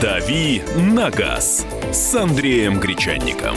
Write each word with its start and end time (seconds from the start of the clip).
«Дави 0.00 0.62
на 0.76 1.10
газ» 1.10 1.66
с 1.92 2.14
Андреем 2.14 2.78
Гречанником. 2.78 3.56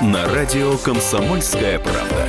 На 0.00 0.26
радио 0.32 0.78
«Комсомольская 0.78 1.78
правда». 1.78 2.26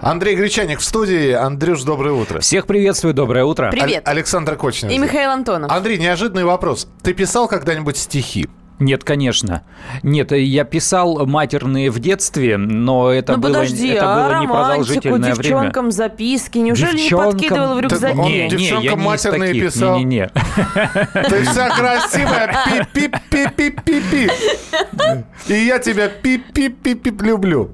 Андрей 0.00 0.36
Гречаник 0.36 0.78
в 0.78 0.84
студии. 0.84 1.32
Андрюш, 1.32 1.82
доброе 1.82 2.12
утро. 2.12 2.38
Всех 2.38 2.66
приветствую, 2.68 3.12
доброе 3.12 3.44
утро. 3.44 3.70
Привет. 3.72 4.06
Александр 4.06 4.54
Кочнев. 4.54 4.92
И 4.92 4.98
Михаил 4.98 5.30
Антонов. 5.30 5.72
Андрей, 5.72 5.98
неожиданный 5.98 6.44
вопрос. 6.44 6.86
Ты 7.02 7.14
писал 7.14 7.48
когда-нибудь 7.48 7.96
стихи? 7.96 8.48
Нет, 8.80 9.04
конечно. 9.04 9.62
Нет, 10.02 10.32
я 10.32 10.64
писал 10.64 11.26
матерные 11.26 11.90
в 11.90 12.00
детстве, 12.00 12.56
но 12.56 13.10
это 13.10 13.34
ну 13.34 13.38
было, 13.38 13.52
подожди, 13.52 13.88
это 13.90 14.12
а 14.12 14.16
было 14.16 14.28
романтику, 14.30 14.52
непродолжительное 14.52 15.32
девчонкам 15.34 15.84
время. 15.84 15.90
записки, 15.92 16.58
неужели 16.58 16.96
Девчонкам- 16.98 17.26
не 17.26 17.32
подкидывал 17.32 17.74
в 17.74 17.80
Так 17.82 17.82
рюкзаке? 17.92 18.18
он 18.18 18.26
Не, 18.28 18.42
не, 18.42 18.48
девчонкам 18.48 18.82
я 18.84 18.90
не 18.92 18.96
из 18.98 19.04
матерные 19.04 19.48
таких. 19.48 19.64
писал. 19.72 19.96
Не-не-не. 19.98 20.28
Ты 21.28 21.44
вся 21.44 21.70
красивая. 21.70 22.56
Пи-пи-пи-пи-пи-пи. 22.92 24.30
И 25.48 25.54
я 25.66 25.78
тебя 25.78 26.08
пи-пи-пи-пи 26.08 27.10
люблю. 27.24 27.70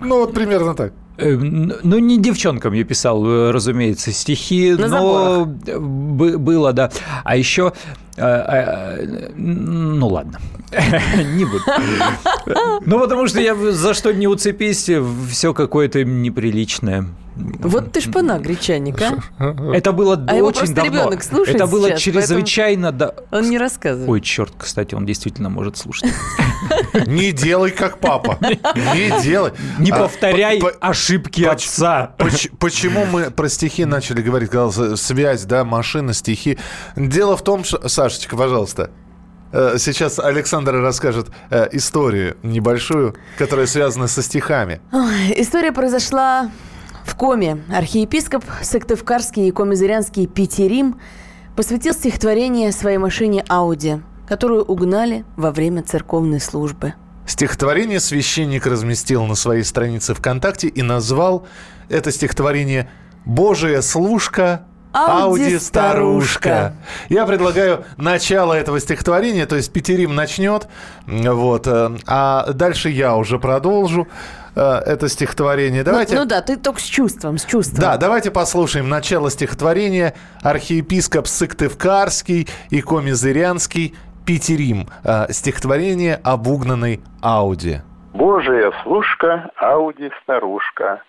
Ну, 0.00 0.20
вот 0.20 0.32
примерно 0.34 0.74
так. 0.74 0.92
Э, 1.16 1.34
Ну, 1.36 1.98
не 1.98 2.18
девчонкам 2.18 2.72
я 2.72 2.84
писал, 2.84 3.24
э, 3.26 3.50
разумеется, 3.50 4.12
стихи, 4.12 4.74
На 4.78 4.88
но 4.88 5.44
бы- 5.46 6.38
было, 6.38 6.72
да. 6.72 6.90
А 7.24 7.36
еще, 7.36 7.72
э, 8.16 9.30
ну 9.36 10.08
ладно, 10.08 10.38
не 11.36 11.44
буду. 11.44 11.62
Ну, 12.84 12.98
потому 13.00 13.28
что 13.28 13.40
я 13.40 13.54
за 13.54 13.94
что 13.94 14.12
не 14.12 14.26
уцепись, 14.26 14.90
все 15.30 15.54
какое-то 15.54 16.04
неприличное. 16.04 17.06
Вот 17.36 17.92
ты 17.92 18.00
шпана, 18.00 18.38
гречаник, 18.38 19.00
а? 19.02 19.18
Это 19.74 19.92
было 19.92 20.22
А 20.28 20.34
его 20.34 20.48
очень 20.48 20.72
давно. 20.74 20.84
ребенок 20.92 21.22
слушает 21.24 21.56
Это 21.56 21.66
было 21.66 21.88
сейчас, 21.88 22.00
чрезвычайно... 22.02 22.92
да- 22.92 23.14
Он 23.32 23.50
не 23.50 23.58
рассказывает. 23.58 24.08
Ой, 24.08 24.20
черт, 24.20 24.52
кстати, 24.56 24.94
он 24.94 25.04
действительно 25.04 25.48
может 25.50 25.76
слушать. 25.76 26.08
Не 27.06 27.32
делай, 27.32 27.70
как 27.72 27.98
папа. 27.98 28.38
Не 28.40 29.20
делай. 29.22 29.52
Не 29.80 29.90
А, 29.90 29.98
повторяй 29.98 30.60
по- 30.60 30.68
по- 30.70 30.76
ошибки 30.88 31.42
отца. 31.42 32.14
Поч- 32.18 32.50
Почему 32.60 33.04
мы 33.06 33.30
про 33.30 33.48
стихи 33.48 33.84
начали 33.84 34.22
говорить? 34.22 34.50
Связь, 35.00 35.44
да, 35.44 35.64
машина, 35.64 36.14
стихи. 36.14 36.58
Дело 36.96 37.36
в 37.36 37.42
том, 37.42 37.64
что... 37.64 37.88
Сашечка, 37.88 38.36
пожалуйста. 38.36 38.90
э, 39.52 39.76
Сейчас 39.78 40.18
Александр 40.20 40.74
расскажет 40.76 41.28
э, 41.50 41.68
историю 41.72 42.36
небольшую, 42.44 43.16
которая 43.38 43.66
связана 43.66 44.06
со 44.06 44.22
стихами. 44.22 44.80
История 45.36 45.72
произошла 45.72 46.50
в 47.04 47.14
Коме. 47.16 47.62
Архиепископ 47.72 48.44
Сыктывкарский 48.62 49.48
и 49.48 49.50
Комизырянский 49.50 50.26
Петерим 50.26 51.00
посвятил 51.56 51.92
стихотворение 51.92 52.72
своей 52.72 52.98
машине 52.98 53.44
Ауди, 53.48 54.00
которую 54.26 54.64
угнали 54.64 55.24
во 55.36 55.50
время 55.50 55.82
церковной 55.82 56.40
службы. 56.40 56.94
Стихотворение 57.26 58.00
священник 58.00 58.66
разместил 58.66 59.24
на 59.24 59.34
своей 59.34 59.64
странице 59.64 60.14
ВКонтакте 60.14 60.68
и 60.68 60.82
назвал 60.82 61.46
это 61.88 62.10
стихотворение 62.10 62.90
«Божия 63.24 63.80
служка 63.80 64.66
Ауди 64.94 65.58
старушка. 65.58 66.76
Я 67.08 67.26
предлагаю 67.26 67.84
начало 67.96 68.52
этого 68.52 68.78
стихотворения, 68.78 69.44
то 69.44 69.56
есть 69.56 69.72
Петерим 69.72 70.14
начнет, 70.14 70.68
вот, 71.06 71.66
э, 71.66 71.96
а 72.06 72.52
дальше 72.52 72.90
я 72.90 73.16
уже 73.16 73.40
продолжу 73.40 74.06
это 74.60 75.08
стихотворение. 75.08 75.80
Ну- 75.82 75.90
Давайте. 75.90 76.14
Ну, 76.16 76.24
да, 76.26 76.40
ты 76.42 76.56
только 76.56 76.80
с 76.80 76.84
чувством, 76.84 77.38
с 77.38 77.44
чувством. 77.44 77.80
Да, 77.80 77.96
давайте 77.96 78.30
послушаем 78.30 78.88
начало 78.88 79.30
стихотворения. 79.30 80.14
Архиепископ 80.42 81.26
Сыктывкарский 81.26 82.48
и 82.70 82.80
Комизырянский 82.80 83.94
Петерим. 84.26 84.88
Э, 85.04 85.26
Стихотворение 85.30 86.20
об 86.24 86.46
угнанной 86.46 87.00
Ауди. 87.22 87.78
Божия 88.14 88.72
служка, 88.82 89.50
Ауди 89.56 90.10
старушка. 90.22 91.02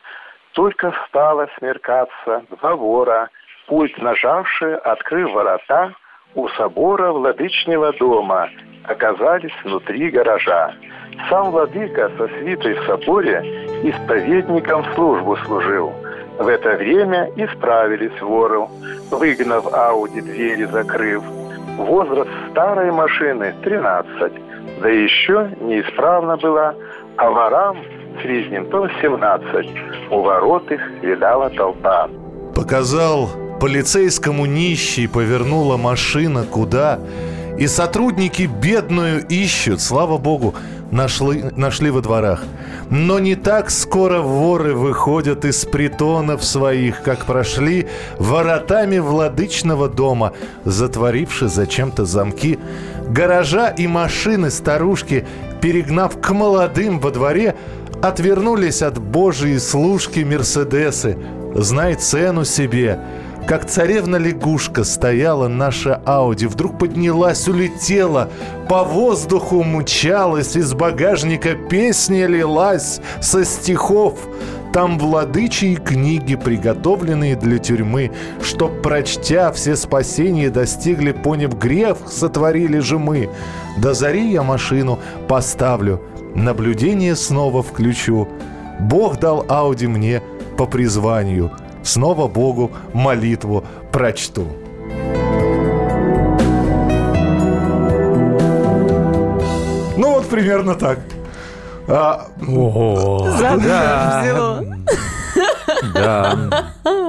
Только 0.54 0.94
стала 1.08 1.48
смеркаться 1.60 2.44
два 2.60 2.76
вора, 2.76 3.30
пульт 3.68 3.98
нажавши, 4.02 4.74
открыв 4.74 5.32
ворота, 5.34 5.94
у 6.34 6.48
собора 6.50 7.12
владычнего 7.12 7.94
дома 7.94 8.50
оказались 8.84 9.54
внутри 9.64 10.10
гаража. 10.10 10.74
Сам 11.30 11.52
владыка 11.52 12.12
со 12.18 12.28
свитой 12.28 12.74
в 12.74 12.86
соборе 12.86 13.42
исповедником 13.84 14.86
службу 14.96 15.38
служил. 15.46 15.94
В 16.38 16.48
это 16.48 16.76
время 16.76 17.30
исправились 17.36 18.22
вору, 18.22 18.70
выгнав 19.10 19.74
Ауди 19.74 20.22
двери 20.22 20.66
закрыв. 20.66 21.24
Возраст 21.78 22.30
старой 22.52 22.92
машины 22.92 23.54
13, 23.64 24.34
да 24.82 24.90
еще 24.90 25.52
неисправна 25.62 26.38
была, 26.38 26.76
а 27.18 27.30
ворам 27.30 27.78
то 28.72 28.88
17. 29.02 29.68
У 30.10 30.22
ворот 30.22 30.72
их 30.72 30.82
видала 31.02 31.50
толпа. 31.50 32.10
Показал 32.56 33.30
полицейскому 33.60 34.46
нищий, 34.46 35.08
повернула 35.08 35.78
машина 35.78 36.46
куда. 36.46 37.00
И 37.58 37.68
сотрудники 37.68 38.44
бедную 38.44 39.26
ищут, 39.28 39.80
слава 39.82 40.18
богу, 40.18 40.56
нашли, 40.92 41.46
нашли 41.56 41.90
во 41.90 42.02
дворах. 42.02 42.44
Но 42.90 43.20
не 43.20 43.36
так 43.36 43.70
скоро 43.70 44.22
воры 44.22 44.74
выходят 44.74 45.46
из 45.46 45.66
притонов 45.66 46.44
своих, 46.44 47.02
как 47.02 47.26
прошли 47.26 47.88
воротами 48.20 49.00
владычного 49.00 49.90
дома, 49.90 50.34
затворивши 50.66 51.48
зачем-то 51.48 52.06
замки. 52.06 52.60
Гаража 53.08 53.70
и 53.70 53.88
машины 53.88 54.50
старушки, 54.50 55.26
перегнав 55.62 56.20
к 56.22 56.30
молодым 56.32 57.00
во 57.00 57.12
дворе, 57.12 57.56
отвернулись 58.02 58.82
от 58.82 59.00
божьей 59.00 59.60
служки 59.60 60.20
Мерседесы. 60.20 61.18
Знай 61.56 61.96
цену 61.96 62.46
себе. 62.46 63.00
Как 63.48 63.66
царевна-лягушка 63.66 64.84
стояла 64.84 65.48
наша 65.48 66.02
Ауди, 66.04 66.48
вдруг 66.48 66.80
поднялась, 66.80 67.48
улетела, 67.48 68.30
по 68.68 68.84
воздуху 68.84 69.64
мчалась, 69.64 70.56
из 70.56 70.74
багажника 70.74 71.54
песня 71.54 72.26
лилась 72.26 73.02
со 73.22 73.46
стихов. 73.46 74.18
Там 74.74 74.98
владычие 74.98 75.76
книги, 75.76 76.36
приготовленные 76.36 77.36
для 77.36 77.60
тюрьмы, 77.60 78.12
Чтоб, 78.42 78.82
прочтя, 78.82 79.52
все 79.52 79.76
спасения 79.76 80.50
достигли, 80.50 81.12
Понев 81.12 81.58
грех, 81.58 81.98
сотворили 82.08 82.80
же 82.80 82.98
мы. 82.98 83.30
До 83.78 83.94
зари 83.94 84.32
я 84.32 84.42
машину 84.42 85.00
поставлю, 85.28 86.02
Наблюдение 86.34 87.16
снова 87.16 87.62
включу. 87.62 88.28
Бог 88.80 89.20
дал 89.20 89.46
Ауди 89.48 89.86
мне 89.86 90.22
по 90.58 90.66
призванию. 90.66 91.52
Снова 91.86 92.28
Богу 92.28 92.72
молитву 92.94 93.64
прочту. 93.92 94.48
Ну 99.98 100.14
вот 100.14 100.30
примерно 100.30 100.76
так. 100.76 101.00
А, 101.88 102.28
Взяло. 102.42 104.62
Да. 104.62 104.66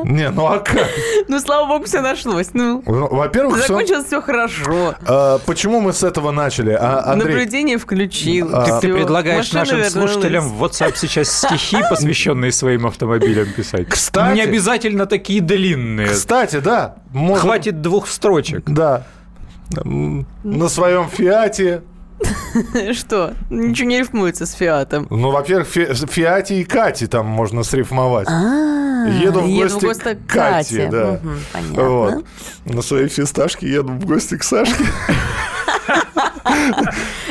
Не, 0.04 0.30
ну 0.30 0.46
а 0.46 0.58
как? 0.58 0.88
Ну, 1.28 1.40
слава 1.40 1.66
богу, 1.66 1.84
все 1.84 2.00
нашлось. 2.00 2.48
Ну, 2.52 2.82
Ну, 2.86 3.08
Во-первых, 3.08 3.58
закончилось 3.58 4.06
все 4.06 4.20
хорошо. 4.20 4.94
а, 5.06 5.38
почему 5.46 5.80
мы 5.80 5.92
с 5.92 6.02
этого 6.02 6.30
начали? 6.30 6.72
А, 6.72 7.12
Андрей, 7.12 7.34
Наблюдение 7.34 7.78
включил. 7.78 8.50
А, 8.52 8.80
Ты, 8.80 8.92
предлагаешь 8.92 9.52
нашим 9.52 9.82
слушателям 9.84 10.48
в 10.48 10.62
WhatsApp 10.64 10.92
сейчас 10.96 11.30
стихи, 11.30 11.78
посвященные 11.88 12.52
своим 12.52 12.86
автомобилям, 12.86 13.46
писать. 13.52 13.88
Кстати. 13.88 14.34
Не 14.34 14.42
обязательно 14.42 15.06
такие 15.06 15.40
длинные. 15.40 16.08
кстати, 16.08 16.60
да. 16.60 16.96
Хватит 17.36 17.80
двух 17.82 18.08
строчек. 18.08 18.62
Да. 18.66 19.04
На 19.84 20.68
своем 20.68 21.08
Фиате. 21.08 21.82
Что? 22.92 23.34
Ничего 23.50 23.88
не 23.88 23.98
рифмуется 23.98 24.46
с 24.46 24.52
Фиатом. 24.52 25.06
Ну, 25.10 25.30
во-первых, 25.30 25.68
Фи- 25.68 25.94
Фиате 25.94 26.60
и 26.60 26.64
Кате 26.64 27.06
там 27.06 27.26
можно 27.26 27.62
срифмовать. 27.62 28.28
А, 28.28 29.06
Еду 29.22 29.40
в 29.40 29.54
гости 29.54 30.14
к 30.14 30.26
к 30.26 30.32
Кате, 30.32 30.88
да. 30.90 31.20
Понятно. 31.52 31.82
Вот. 31.84 32.24
На 32.64 32.82
своей 32.82 33.08
фисташке 33.08 33.68
еду 33.70 33.92
в 33.92 34.06
гости 34.06 34.36
к 34.36 34.42
Сашке. 34.42 34.84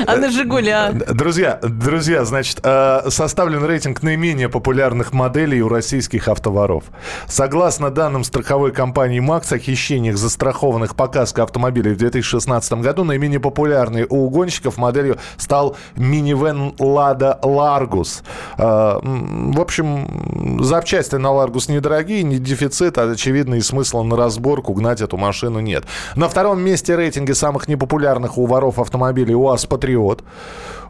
А 0.07 0.29
«Жигуля»? 0.29 0.91
Друзья, 0.91 1.59
друзья, 1.61 2.25
значит, 2.25 2.59
э, 2.63 3.09
составлен 3.09 3.63
рейтинг 3.63 4.03
наименее 4.03 4.49
популярных 4.49 5.13
моделей 5.13 5.61
у 5.61 5.69
российских 5.69 6.27
автоворов. 6.27 6.83
Согласно 7.27 7.91
данным 7.91 8.23
страховой 8.23 8.71
компании 8.71 9.19
«Макс», 9.19 9.51
о 9.51 9.57
хищениях 9.57 10.17
застрахованных 10.17 10.95
по 10.95 11.07
каско 11.07 11.43
автомобилей 11.43 11.93
в 11.93 11.97
2016 11.97 12.81
году 12.81 13.03
наименее 13.03 13.39
популярной 13.39 14.05
у 14.09 14.25
угонщиков 14.25 14.77
моделью 14.77 15.17
стал 15.37 15.77
минивэн 15.95 16.73
«Лада 16.77 17.39
Ларгус». 17.41 18.23
Э, 18.57 18.99
в 19.01 19.61
общем, 19.61 20.59
запчасти 20.61 21.15
на 21.15 21.31
«Ларгус» 21.31 21.69
недорогие, 21.69 22.23
не 22.23 22.37
дефицит, 22.37 22.97
а 22.97 23.09
очевидно 23.09 23.55
и 23.55 23.61
смысла 23.61 24.03
на 24.03 24.17
разборку 24.17 24.73
гнать 24.73 25.01
эту 25.01 25.17
машину 25.17 25.59
нет. 25.59 25.85
На 26.15 26.27
втором 26.27 26.59
месте 26.61 26.95
рейтинга 26.95 27.33
самых 27.33 27.67
непопулярных 27.67 28.37
у 28.37 28.45
воров 28.45 28.79
автомобилей 28.79 29.04
УАЗ 29.35 29.65
«Патриот». 29.65 30.23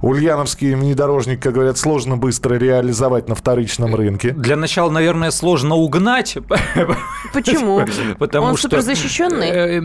Ульяновский 0.01 0.75
внедорожник, 0.75 1.41
как 1.41 1.53
говорят, 1.53 1.77
сложно 1.77 2.17
быстро 2.17 2.55
реализовать 2.55 3.27
на 3.29 3.35
вторичном 3.35 3.95
рынке. 3.95 4.31
Для 4.31 4.55
начала, 4.55 4.89
наверное, 4.91 5.31
сложно 5.31 5.75
угнать. 5.75 6.37
Почему? 7.33 7.81
Потому 8.19 8.47
Он 8.47 8.57
что 8.57 8.69
суперзащищенный? 8.69 9.47
э, 9.49 9.81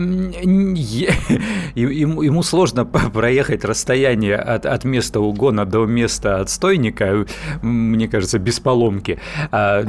Ему 1.75 2.43
сложно 2.43 2.85
проехать 2.85 3.63
расстояние 3.65 4.35
от, 4.35 4.65
от 4.65 4.83
места 4.83 5.19
угона 5.19 5.65
до 5.65 5.85
места 5.85 6.39
отстойника, 6.39 7.25
мне 7.61 8.07
кажется, 8.07 8.39
без 8.39 8.59
поломки. 8.59 9.19
А, 9.51 9.83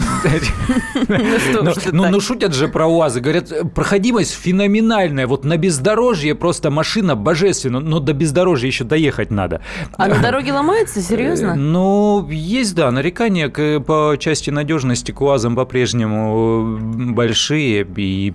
Ну, 1.09 1.63
ну, 1.63 1.73
так? 1.75 1.93
ну, 2.11 2.21
шутят 2.21 2.55
же 2.55 2.69
про 2.69 2.87
УАЗы. 2.87 3.21
Говорят, 3.21 3.53
проходимость 3.75 4.35
феноменальная. 4.35 5.27
Вот 5.27 5.45
на 5.45 5.57
бездорожье 5.57 6.35
просто 6.35 6.71
машина 6.71 7.15
божественна, 7.17 7.81
но 7.81 8.01
до 8.01 8.13
бездорожья 8.13 8.67
еще 8.67 8.85
доехать 8.85 9.31
надо. 9.31 9.61
А 9.97 10.09
на 10.17 10.23
дороге 10.23 10.53
ломается? 10.53 11.01
Э, 11.01 11.03
Серьезно? 11.03 11.55
Ну, 11.55 12.29
есть, 12.31 12.75
да, 12.75 12.91
нарекания 12.91 13.49
по 13.49 14.17
части 14.19 14.51
надежности 14.51 15.13
к 15.13 15.21
УАЗам 15.21 15.57
по-прежнему 15.57 16.79
э, 16.79 17.13
большие, 17.13 17.87
и 17.97 18.35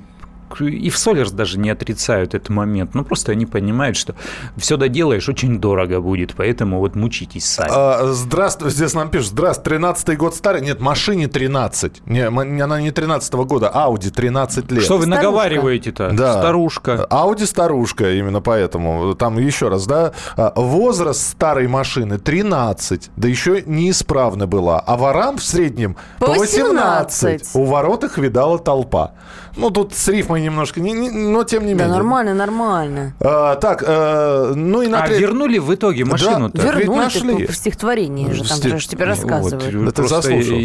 и 0.60 0.90
в 0.90 0.98
Солерс 0.98 1.32
даже 1.32 1.60
не 1.60 1.70
отрицают 1.70 2.34
этот 2.34 2.50
момент. 2.50 2.94
Ну, 2.94 3.04
просто 3.04 3.32
они 3.32 3.46
понимают, 3.46 3.98
что 3.98 4.16
все 4.58 4.78
доделаешь, 4.78 5.28
очень 5.30 5.60
дорого 5.60 6.02
будет, 6.02 6.34
поэтому 6.36 6.80
вот 6.80 6.96
мучитесь 6.96 7.46
сами. 7.46 7.70
А, 7.72 8.12
здравствуй, 8.14 8.70
здесь 8.72 8.94
нам 8.94 9.10
пишут, 9.10 9.30
здравствуй, 9.30 9.74
13-й 9.78 10.16
год 10.16 10.36
старый. 10.36 10.62
Нет, 10.62 10.80
машине 10.80 11.28
13. 11.28 12.08
Не, 12.08 12.22
она 12.28 12.82
не 12.82 12.90
13-го 12.90 13.46
года, 13.46 13.70
Ауди 13.70 14.10
13 14.10 14.72
лет. 14.72 14.84
Что 14.84 14.98
вы 14.98 15.04
Старушка. 15.04 15.24
наговариваете-то? 15.24 16.12
Да. 16.12 16.40
Старушка. 16.40 17.06
Ауди 17.10 17.46
старушка, 17.46 18.14
именно 18.14 18.42
поэтому. 18.42 19.16
Там 19.16 19.38
еще 19.38 19.70
раз, 19.70 19.86
да, 19.86 20.14
а, 20.36 20.54
возраст 20.56 21.22
старой 21.22 21.68
машины 21.68 22.18
13, 22.18 23.12
да 23.16 23.28
еще 23.28 23.64
неисправна 23.66 24.48
была. 24.48 24.80
А 24.80 24.98
ворам 24.98 25.38
в 25.38 25.44
среднем 25.44 25.96
По 26.20 26.28
по 26.28 26.34
18. 26.34 27.42
18. 27.42 27.56
У 27.56 27.66
ворот 27.66 28.04
их 28.04 28.18
видала 28.18 28.60
толпа. 28.60 29.14
Ну, 29.58 29.72
тут 29.72 29.94
с 29.96 30.08
рифмой 30.08 30.42
немножко, 30.42 30.80
не- 30.80 30.94
не- 30.94 31.10
но 31.10 31.44
тем 31.44 31.66
не 31.66 31.74
Да 31.74 31.84
менее. 31.86 31.96
нормально, 31.98 32.34
нормально. 32.34 33.14
А, 33.20 33.56
так, 33.56 33.84
э, 33.86 34.54
ну 34.56 34.82
и 34.84 34.88
на 34.88 35.02
А 35.04 35.08
вернули 35.08 35.58
в 35.58 35.74
итоге 35.74 36.06
машину-то? 36.06 36.58
Ведь 36.62 36.76
Вернули 36.76 37.00
нашли. 37.00 37.48
в 37.48 37.56
стихотворении 37.56 38.32
же, 38.32 38.44
там 38.48 38.80
же 38.80 38.88
тебе 38.88 39.06
Вот, 39.06 39.10
рассказывают. 39.10 39.86
Да 39.86 39.92
ты 39.92 40.08
заслушал. 40.08 40.58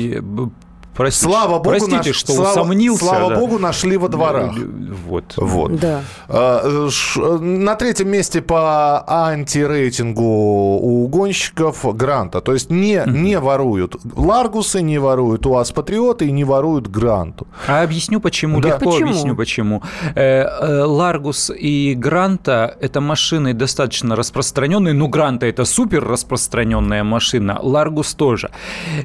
Простите, 0.95 1.33
Слава 1.33 1.53
богу, 1.59 1.71
простите, 1.71 1.97
наш- 1.97 2.17
что 2.17 2.33
слава, 2.33 2.51
усомнился. 2.51 3.05
слава 3.05 3.29
да. 3.31 3.37
богу, 3.41 3.59
нашли 3.59 3.97
во 3.97 4.09
дворах. 4.09 4.53
Вот. 5.07 5.35
Вот. 5.37 5.77
Да. 5.81 6.03
Ш- 6.91 7.39
На 7.41 7.75
третьем 7.77 8.09
месте 8.11 8.43
по 8.43 9.03
антирейтингу 9.07 10.23
у 10.23 11.05
угонщиков 11.05 11.85
Гранта. 11.97 12.41
То 12.41 12.53
есть 12.53 12.71
не, 12.71 13.03
не 13.07 13.39
воруют 13.39 13.97
Ларгусы, 14.17 14.83
не 14.83 14.99
воруют 14.99 15.47
УАЗ 15.47 15.73
Патриоты 15.73 16.27
и 16.27 16.33
не 16.33 16.45
воруют 16.45 16.89
Гранту. 16.89 17.47
А 17.67 17.83
объясню 17.83 18.21
почему. 18.21 18.61
Да. 18.61 18.69
Легко 18.69 18.91
Почему? 18.91 19.09
объясню 19.11 19.37
почему. 19.37 19.83
Э, 20.15 20.43
э, 20.45 20.85
Ларгус 20.85 21.51
и 21.57 21.95
Гранта 21.95 22.77
это 22.81 23.01
машины 23.01 23.55
достаточно 23.55 24.17
распространенные. 24.17 24.95
Ну, 24.95 25.09
Гранта 25.09 25.47
это 25.47 25.65
супер 25.65 26.05
распространенная 26.07 27.05
машина. 27.05 27.59
Ларгус 27.63 28.15
тоже. 28.15 28.51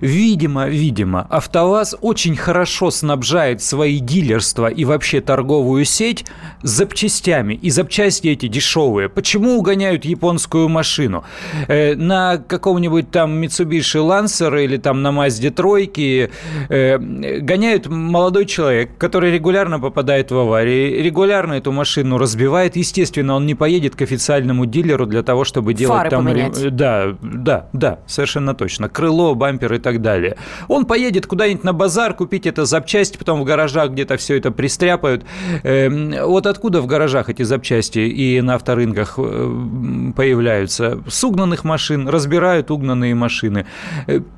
Видимо, 0.02 0.68
видимо, 0.68 1.28
АвтоВАЗ 1.78 1.96
очень 2.02 2.36
хорошо 2.36 2.92
снабжает 2.92 3.62
свои 3.62 4.00
дилерства 4.00 4.68
и 4.68 4.86
вообще 4.86 5.22
торговую 5.22 5.86
сеть 5.86 6.26
запчастями. 6.64 7.54
И 7.54 7.70
запчасти 7.70 8.30
эти 8.30 8.48
дешевые. 8.48 9.10
Почему 9.10 9.58
угоняют 9.58 10.06
японскую 10.06 10.70
машину? 10.70 11.24
Э, 11.68 11.96
на 11.96 12.38
каком-нибудь 12.38 13.12
там 13.12 13.42
Mitsubishi 13.42 14.02
Lancer 14.02 14.64
или 14.64 14.78
там 14.78 15.02
на 15.02 15.10
Mazda 15.10 15.52
тройке 15.52 16.32
э, 16.70 16.98
гоняют 16.98 17.88
молодой 17.88 18.46
человек, 18.46 18.98
который 18.98 19.32
регулярно 19.32 19.80
попадает 19.80 20.32
в 20.32 20.38
аварии, 20.38 21.02
регулярно 21.02 21.54
эту 21.54 21.72
машину 21.72 22.18
разбивает. 22.18 22.76
Естественно, 22.76 23.36
он 23.36 23.46
не 23.46 23.56
поедет 23.56 23.96
к 23.96 24.02
официальному 24.02 24.66
дилеру 24.66 25.06
для 25.06 25.24
того, 25.24 25.44
чтобы 25.44 25.74
делать 25.74 25.98
Фары 25.98 26.10
там... 26.10 26.26
поменять. 26.26 26.76
Да, 26.76 27.16
да, 27.22 27.68
да, 27.74 28.00
совершенно 28.08 28.56
точно. 28.56 28.90
Крыло, 28.90 29.36
бампер 29.36 29.76
и 29.76 29.80
так 29.80 30.02
далее. 30.02 30.38
Он 30.68 30.86
поедет 30.86 31.28
куда-нибудь 31.28 31.64
на 31.68 31.74
базар, 31.74 32.14
купить 32.14 32.48
это 32.48 32.66
запчасти, 32.66 33.18
потом 33.18 33.42
в 33.42 33.44
гаражах 33.44 33.92
где-то 33.92 34.16
все 34.16 34.38
это 34.38 34.52
пристряпают. 34.52 35.26
Эм, 35.64 36.16
Вот 36.26 36.48
откуда 36.48 36.82
в 36.82 36.88
гаражах 36.88 37.30
эти 37.30 37.44
запчасти 37.44 38.00
и 38.00 38.42
на 38.42 38.56
авторынках 38.56 39.16
э, 39.18 40.12
появляются? 40.16 41.04
С 41.08 41.24
угнанных 41.26 41.66
машин, 41.66 42.08
разбирают 42.08 42.72
угнанные 42.72 43.16
машины. 43.16 43.66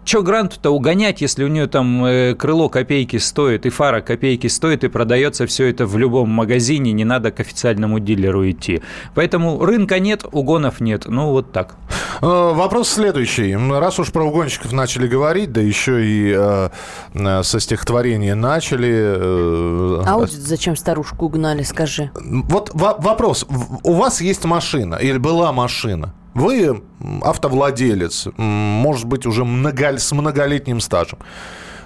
Че 0.06 0.24
Гранту-то 0.24 0.72
угонять, 0.72 1.22
если 1.22 1.44
у 1.44 1.48
нее 1.48 1.68
там 1.68 2.04
э, 2.04 2.34
крыло 2.34 2.68
копейки 2.68 3.18
стоит 3.18 3.68
и 3.68 3.70
фара 3.70 4.02
копейки 4.02 4.48
стоит, 4.48 4.84
и 4.84 4.88
продается 4.88 5.46
все 5.46 5.68
это 5.68 5.86
в 5.86 5.98
любом 5.98 6.30
магазине, 6.30 6.92
не 6.94 7.06
надо 7.06 7.30
к 7.32 7.40
официальному 7.40 8.00
дилеру 8.00 8.50
идти. 8.50 8.82
Поэтому 9.14 9.64
рынка 9.64 10.00
нет, 10.00 10.26
угонов 10.32 10.82
нет. 10.82 11.04
Ну, 11.08 11.30
вот 11.30 11.52
так. 11.52 11.76
Э, 12.22 12.54
Вопрос 12.56 12.90
следующий. 12.90 13.56
Раз 13.56 14.00
уж 14.00 14.12
про 14.12 14.24
угонщиков 14.24 14.72
начали 14.72 15.08
говорить, 15.08 15.52
да 15.52 15.62
еще 15.62 16.04
и 16.04 16.34
э, 16.36 16.70
э, 17.14 17.19
со 17.44 17.60
стихотворения 17.60 18.36
начали. 18.36 18.90
э, 18.92 20.04
Ауди 20.06 20.36
зачем 20.36 20.76
старушку 20.76 21.26
угнали, 21.26 21.64
скажи? 21.64 22.12
Вот 22.16 22.72
во- 22.74 22.96
вопрос. 22.98 23.46
У 23.84 23.94
вас 23.94 24.22
есть 24.22 24.46
машина 24.46 24.96
или 24.96 25.18
была 25.18 25.52
машина? 25.52 26.14
Вы 26.34 26.82
автовладелец, 27.22 28.28
может 28.38 29.06
быть, 29.08 29.26
уже 29.26 29.44
много- 29.46 29.98
с 29.98 30.12
многолетним 30.12 30.80
стажем. 30.80 31.20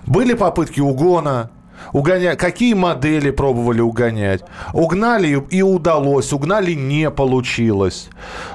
Были 0.06 0.34
попытки 0.34 0.80
угона? 0.82 1.50
Угоня... 1.92 2.36
Какие 2.36 2.74
модели 2.74 3.32
пробовали 3.32 3.82
угонять? 3.82 4.44
Угнали 4.74 5.44
и- 5.50 5.62
удалось, 5.62 6.34
угнали 6.34 6.74
не 6.74 7.10
получилось. 7.12 8.10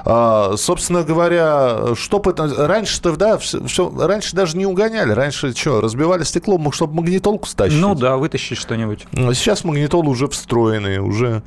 А, 0.05 0.55
собственно 0.57 1.03
говоря, 1.03 1.95
что. 1.95 2.21
Раньше-то, 2.25 3.15
да, 3.15 3.37
все, 3.37 3.91
раньше 3.97 4.35
даже 4.35 4.57
не 4.57 4.65
угоняли. 4.65 5.11
Раньше 5.11 5.55
что, 5.55 5.81
разбивали 5.81 6.23
стекло, 6.23 6.59
чтобы 6.71 6.95
магнитолку 6.95 7.47
стащить? 7.47 7.79
Ну 7.79 7.95
да, 7.95 8.17
вытащить 8.17 8.57
что-нибудь. 8.57 9.07
Сейчас 9.13 9.63
магнитолы 9.63 10.09
уже 10.09 10.27
встроенные, 10.27 11.01
уже... 11.01 11.41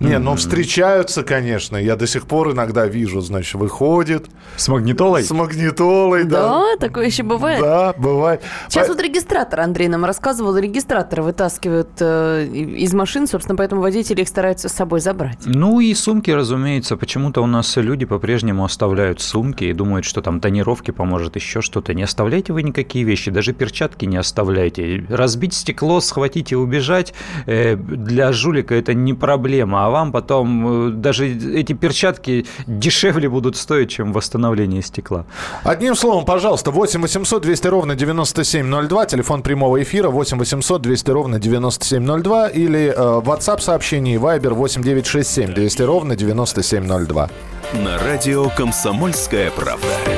Не, 0.00 0.18
ну 0.18 0.36
встречаются, 0.36 1.22
конечно. 1.22 1.76
Я 1.76 1.96
до 1.96 2.06
сих 2.06 2.26
пор 2.26 2.52
иногда 2.52 2.86
вижу, 2.86 3.20
значит, 3.20 3.54
выходит 3.54 4.26
С 4.56 4.68
магнитолой? 4.68 5.22
с 5.24 5.30
магнитолой, 5.30 6.24
да. 6.24 6.48
Да, 6.48 6.64
такое 6.78 7.06
еще 7.06 7.22
бывает. 7.24 7.60
Да, 7.60 7.92
бывает. 7.96 8.42
Сейчас 8.68 8.86
По- 8.86 8.94
вот 8.94 9.02
регистратор, 9.02 9.60
Андрей 9.60 9.88
нам 9.88 10.04
рассказывал, 10.04 10.56
регистратор 10.56 11.22
вытаскивают 11.22 11.88
э, 12.00 12.46
из 12.46 12.94
машин, 12.94 13.26
собственно, 13.26 13.56
поэтому 13.56 13.80
водители 13.82 14.22
их 14.22 14.28
стараются 14.28 14.68
с 14.68 14.72
собой 14.72 15.00
забрать. 15.00 15.38
Ну 15.44 15.80
и 15.80 15.92
сумки, 15.94 16.30
разумеется. 16.30 16.96
Почему-то 16.96 17.42
у 17.42 17.46
нас 17.46 17.76
люди 17.76 18.04
по-прежнему 18.06 18.64
оставляют 18.64 19.20
сумки 19.20 19.64
и 19.64 19.72
думают, 19.72 20.04
что 20.04 20.22
там 20.22 20.40
тонировки 20.40 20.90
поможет, 20.92 21.36
еще 21.36 21.60
что-то. 21.60 21.94
Не 21.94 22.04
оставляйте 22.04 22.52
вы 22.52 22.62
никакие 22.62 23.04
вещи, 23.04 23.30
даже 23.30 23.52
перчатки 23.52 24.04
не 24.04 24.16
оставляйте. 24.16 25.04
Разбить 25.08 25.54
стекло, 25.54 26.00
схватить 26.00 26.52
и 26.52 26.56
убежать 26.56 27.14
э, 27.46 27.74
для 27.76 28.32
жулика 28.32 28.74
это 28.74 28.94
не 28.94 29.14
проблема, 29.14 29.86
а 29.86 29.87
вам 29.90 30.12
потом 30.12 30.88
э, 30.88 30.90
даже 30.90 31.28
эти 31.28 31.72
перчатки 31.72 32.46
дешевле 32.66 33.28
будут 33.28 33.56
стоить, 33.56 33.90
чем 33.90 34.12
восстановление 34.12 34.82
стекла. 34.82 35.24
Одним 35.64 35.94
словом, 35.94 36.24
пожалуйста, 36.24 36.70
8 36.70 37.00
800 37.02 37.42
200 37.42 37.66
ровно 37.68 37.94
9702, 37.94 39.06
телефон 39.06 39.42
прямого 39.42 39.82
эфира 39.82 40.08
8 40.08 40.38
800 40.38 40.82
200 40.82 41.10
ровно 41.10 41.38
9702 41.38 42.48
или 42.48 42.92
э, 42.94 43.20
WhatsApp 43.20 43.60
сообщение 43.60 44.18
Viber 44.18 44.54
8 44.54 44.82
967 44.82 45.54
200 45.54 45.82
ровно 45.82 46.16
9702. 46.16 47.30
На 47.74 47.98
радио 47.98 48.48
«Комсомольская 48.50 49.50
правда». 49.50 50.17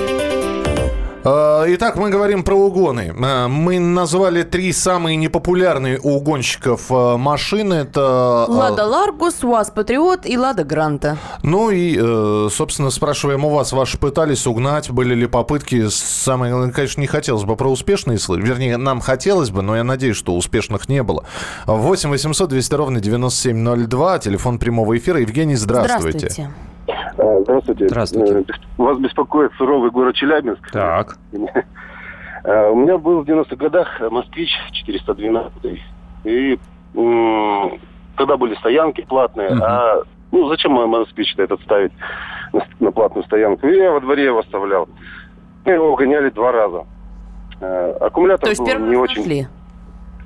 А, 1.23 1.65
Итак, 1.67 1.97
мы 1.97 2.09
говорим 2.09 2.43
про 2.43 2.55
угоны. 2.55 3.13
А, 3.23 3.47
Мы 3.47 3.79
назвали 3.79 4.43
три 4.43 4.73
самые 4.73 5.15
непопулярные 5.17 5.99
у 6.01 6.15
угонщиков 6.15 6.87
а, 6.89 7.17
машины. 7.17 7.75
Это... 7.75 8.45
Лада 8.47 8.85
Ларгус, 8.85 9.43
УАЗ 9.43 9.71
Патриот 9.71 10.25
и 10.25 10.37
Лада 10.37 10.63
Гранта. 10.63 11.17
Ну 11.43 11.69
и, 11.69 11.97
э, 11.99 12.49
собственно, 12.51 12.89
спрашиваем 12.89 13.45
у 13.45 13.49
вас, 13.49 13.71
ваши 13.71 13.97
пытались 13.97 14.47
угнать, 14.47 14.89
были 14.89 15.13
ли 15.13 15.27
попытки? 15.27 15.87
Самое, 15.89 16.71
конечно, 16.71 17.01
не 17.01 17.07
хотелось 17.07 17.43
бы 17.43 17.55
про 17.55 17.69
успешные 17.69 18.17
слышать. 18.17 18.47
Вернее, 18.47 18.77
нам 18.77 18.99
хотелось 18.99 19.51
бы, 19.51 19.61
но 19.61 19.75
я 19.75 19.83
надеюсь, 19.83 20.17
что 20.17 20.35
успешных 20.35 20.89
не 20.89 21.03
было. 21.03 21.25
8 21.65 22.09
800 22.09 22.49
200 22.49 22.73
ровно 22.75 22.99
9702, 22.99 24.19
телефон 24.19 24.57
прямого 24.59 24.97
эфира. 24.97 25.19
Евгений, 25.19 25.55
здравствуйте. 25.55 26.29
Здравствуйте. 26.29 26.70
А, 27.17 27.39
Здравствуйте. 27.41 27.87
Здравствуйте. 27.87 28.39
Э, 28.39 28.53
Вас 28.77 28.97
беспокоит 28.99 29.51
суровый 29.57 29.91
город 29.91 30.15
Челябинск. 30.15 30.71
Так. 30.71 31.17
А, 32.43 32.69
У 32.71 32.75
меня 32.75 32.97
был 32.97 33.21
в 33.23 33.27
90-х 33.27 33.55
годах 33.55 33.87
москвич 34.09 34.49
412. 34.73 35.79
И 36.23 36.59
тогда 38.17 38.37
были 38.37 38.55
стоянки 38.55 39.01
платные. 39.01 39.51
Мгм. 39.51 39.63
А 39.63 40.01
ну 40.31 40.47
зачем 40.49 40.71
мой 40.73 40.87
москвич-то 40.87 41.43
этот 41.43 41.61
ставить 41.61 41.91
на, 42.53 42.65
на 42.79 42.91
платную 42.91 43.23
стоянку? 43.25 43.67
И 43.67 43.75
я 43.77 43.91
во 43.91 43.99
дворе 43.99 44.25
его 44.25 44.39
оставлял. 44.39 44.87
Мы 45.65 45.73
его 45.73 45.95
гоняли 45.95 46.29
два 46.29 46.51
раза. 46.51 46.85
Э, 47.59 47.91
Аккумулятор 47.99 48.45
То 48.45 48.49
есть 48.49 48.59
был 48.61 48.67
первый 48.67 48.89
не 48.89 48.95
раз 48.95 49.03
очень... 49.03 49.21
нашли? 49.21 49.47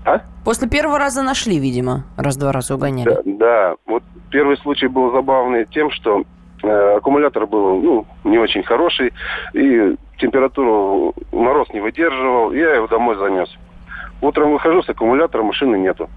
А? 0.06 0.22
После 0.44 0.70
первого 0.70 1.00
раза 1.00 1.24
нашли, 1.24 1.58
видимо. 1.60 2.06
Раз-два 2.16 2.52
раза 2.52 2.76
угоняли. 2.76 3.10
Да, 3.10 3.22
да, 3.26 3.76
вот 3.88 4.04
первый 4.30 4.58
случай 4.58 4.88
был 4.88 5.12
забавный 5.12 5.66
тем, 5.66 5.90
что 5.92 6.20
э, 6.22 6.24
аккумулятор 6.70 7.46
был 7.48 7.82
ну, 7.82 8.06
не 8.24 8.38
очень 8.38 8.64
хороший, 8.64 9.14
и 9.54 9.96
температуру 10.18 11.14
мороз 11.32 11.68
не 11.74 11.82
выдерживал, 11.82 12.52
я 12.54 12.76
его 12.76 12.88
домой 12.88 13.16
занес. 13.18 13.50
Утром 14.22 14.52
выхожу, 14.54 14.82
с 14.84 14.90
аккумулятора 14.90 15.44
машины 15.44 15.76
нету. 15.78 16.10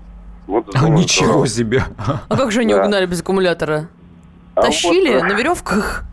Вот 0.47 0.67
А, 0.75 0.79
думаю, 0.81 0.99
Ничего 0.99 1.27
здорово. 1.27 1.47
себе. 1.47 1.83
А 2.29 2.37
как 2.37 2.53
же 2.53 2.61
они 2.61 2.73
Да. 2.75 2.83
угнали 2.85 3.07
без 3.07 3.21
аккумулятора? 3.21 3.89
А 4.55 4.63
Тащили 4.63 5.15
вот, 5.15 5.23
на 5.25 5.35
веревках? 5.35 6.05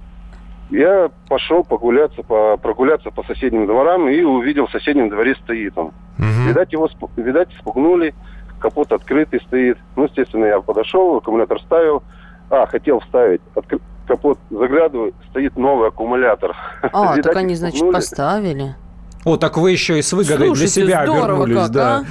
Я 0.72 1.10
пошел 1.30 1.63
погуляться, 1.63 2.24
по, 2.24 2.58
прогуляться 2.58 3.12
по 3.12 3.24
соседним 3.24 3.68
дворам 3.68 4.10
и 4.10 4.22
увидел 4.24 4.65
в 4.68 4.72
соседнем 4.72 5.10
дворе 5.10 5.36
стоит 5.44 5.77
он. 5.77 5.92
Мгм. 6.18 6.48
Видать, 6.50 6.74
его 6.74 6.89
видать, 7.18 7.50
спугнули, 7.60 8.13
капот 8.60 8.92
открытый 8.92 9.39
стоит. 9.42 9.77
Ну, 9.96 10.06
естественно, 10.06 10.46
я 10.46 10.60
подошел, 10.60 11.18
аккумулятор 11.18 11.60
ставил. 11.62 12.04
А, 12.50 12.65
хотел 12.65 13.00
вставить. 13.00 13.42
Откры- 13.56 13.82
Капот 14.25 14.39
заглядываю, 14.50 15.13
стоит 15.29 15.55
новый 15.55 15.89
аккумулятор. 15.89 16.55
А, 16.82 17.15
так 17.22 17.36
они, 17.36 17.53
значит, 17.55 17.77
спугнули. 17.77 17.96
поставили. 17.96 18.75
О, 19.24 19.38
так 19.38 19.58
вы 19.58 19.72
еще 19.72 20.00
и 20.00 20.01
с 20.01 20.13
выгодой 20.13 20.38
для 20.38 20.46
Слушайте, 20.48 20.82
себя 20.86 21.03
здорово 21.05 21.44
обернулись, 21.44 21.62
как, 21.63 21.72
да. 21.72 21.98
а? 21.98 22.03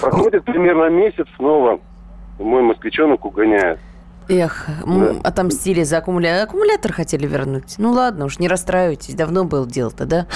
Проходит 0.00 0.44
примерно 0.44 0.88
месяц, 0.90 1.26
снова 1.36 1.80
мой 2.38 2.62
москвичонок 2.62 3.24
угоняет. 3.24 3.78
Эх, 4.28 4.66
м, 4.84 5.20
отомстили 5.24 5.82
за 5.82 5.98
аккумулятор. 5.98 6.44
Аккумулятор 6.48 6.92
хотели 6.92 7.26
вернуть. 7.26 7.74
Ну 7.78 7.92
ладно 7.92 8.26
уж, 8.26 8.38
не 8.38 8.48
расстраивайтесь. 8.48 9.14
Давно 9.14 9.44
было 9.44 9.66
дело-то, 9.66 10.06
да? 10.06 10.26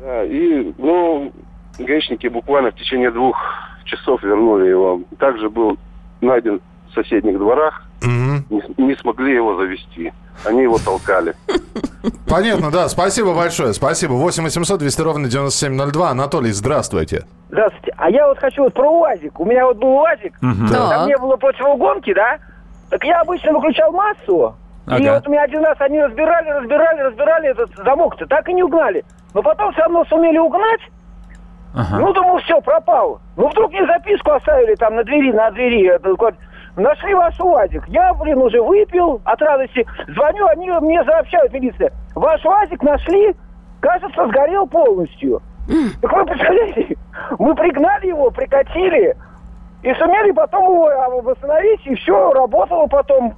Да, 0.00 0.24
и, 0.24 0.72
ну, 0.78 1.32
гаишники 1.78 2.26
буквально 2.28 2.70
в 2.70 2.74
течение 2.76 3.10
двух 3.10 3.36
часов 3.84 4.22
вернули 4.22 4.68
его. 4.68 5.00
Также 5.18 5.48
был 5.50 5.78
найден 6.20 6.60
в 6.90 6.94
соседних 6.94 7.38
дворах. 7.38 7.82
Мгм. 8.02 8.44
Не, 8.50 8.62
не 8.78 8.94
смогли 8.96 9.34
его 9.34 9.56
завести. 9.56 10.12
Они 10.44 10.62
его 10.62 10.78
толкали. 10.78 11.34
Понятно, 12.28 12.70
да. 12.70 12.88
Спасибо 12.88 13.34
большое. 13.34 13.72
Спасибо. 13.72 14.12
8 14.12 14.44
800 14.44 14.78
200 14.80 15.00
ровно 15.00 15.28
9702. 15.28 16.10
Анатолий, 16.10 16.52
здравствуйте. 16.52 17.24
Здравствуйте. 17.50 17.94
А 17.96 18.10
я 18.10 18.26
вот 18.28 18.38
хочу 18.38 18.64
вот 18.64 18.74
про 18.74 18.88
УАЗик. 18.90 19.40
У 19.40 19.44
меня 19.44 19.64
вот 19.66 19.78
был 19.78 19.88
УАЗик, 19.96 20.34
Мгм. 20.42 20.66
Да. 20.70 20.98
ко 20.98 21.04
мне 21.04 21.16
было 21.16 21.36
противоугонки, 21.36 22.12
да? 22.14 22.38
Так 22.90 23.02
я 23.04 23.20
обычно 23.22 23.52
выключал 23.52 23.92
массу. 23.92 24.56
И 24.88 24.92
Ага. 24.92 25.14
вот 25.14 25.26
у 25.26 25.30
меня 25.30 25.42
один 25.42 25.64
раз 25.64 25.76
они 25.80 26.00
разбирали, 26.00 26.48
разбирали, 26.50 27.00
разбирали 27.00 27.48
этот 27.50 27.70
замок-то, 27.76 28.26
так 28.26 28.48
и 28.48 28.52
не 28.54 28.62
угнали. 28.62 29.04
Но 29.34 29.42
потом 29.42 29.72
все 29.72 29.82
равно 29.82 30.04
сумели 30.04 30.38
угнать. 30.38 30.80
Ага. 31.74 31.98
Ну, 31.98 32.12
думал, 32.12 32.38
все, 32.38 32.60
пропал. 32.60 33.20
Ну, 33.36 33.48
вдруг 33.48 33.70
мне 33.72 33.84
записку 33.86 34.30
оставили 34.32 34.74
там 34.76 34.94
на 34.94 35.02
двери, 35.04 35.32
на 35.32 35.50
двери. 35.50 35.98
Нашли 36.76 37.14
ваш 37.14 37.40
УАЗик. 37.40 37.88
Я, 37.88 38.12
блин, 38.14 38.38
уже 38.38 38.60
выпил 38.60 39.20
от 39.24 39.40
радости. 39.40 39.86
Звоню, 40.08 40.46
они 40.48 40.70
мне 40.70 41.02
сообщают, 41.04 41.52
милиция. 41.52 41.90
Ваш 42.14 42.44
УАЗик 42.44 42.82
нашли, 42.82 43.34
кажется, 43.80 44.26
сгорел 44.28 44.66
полностью. 44.66 45.40
Так 46.02 46.12
вы 46.12 46.26
представляете, 46.26 46.96
мы 47.38 47.54
пригнали 47.54 48.08
его, 48.08 48.30
прикатили 48.30 49.16
и 49.82 49.94
сумели 49.94 50.32
потом 50.32 50.64
его 50.64 51.20
восстановить, 51.22 51.84
и 51.86 51.94
все, 51.94 52.32
работало 52.32 52.86
потом. 52.86 53.34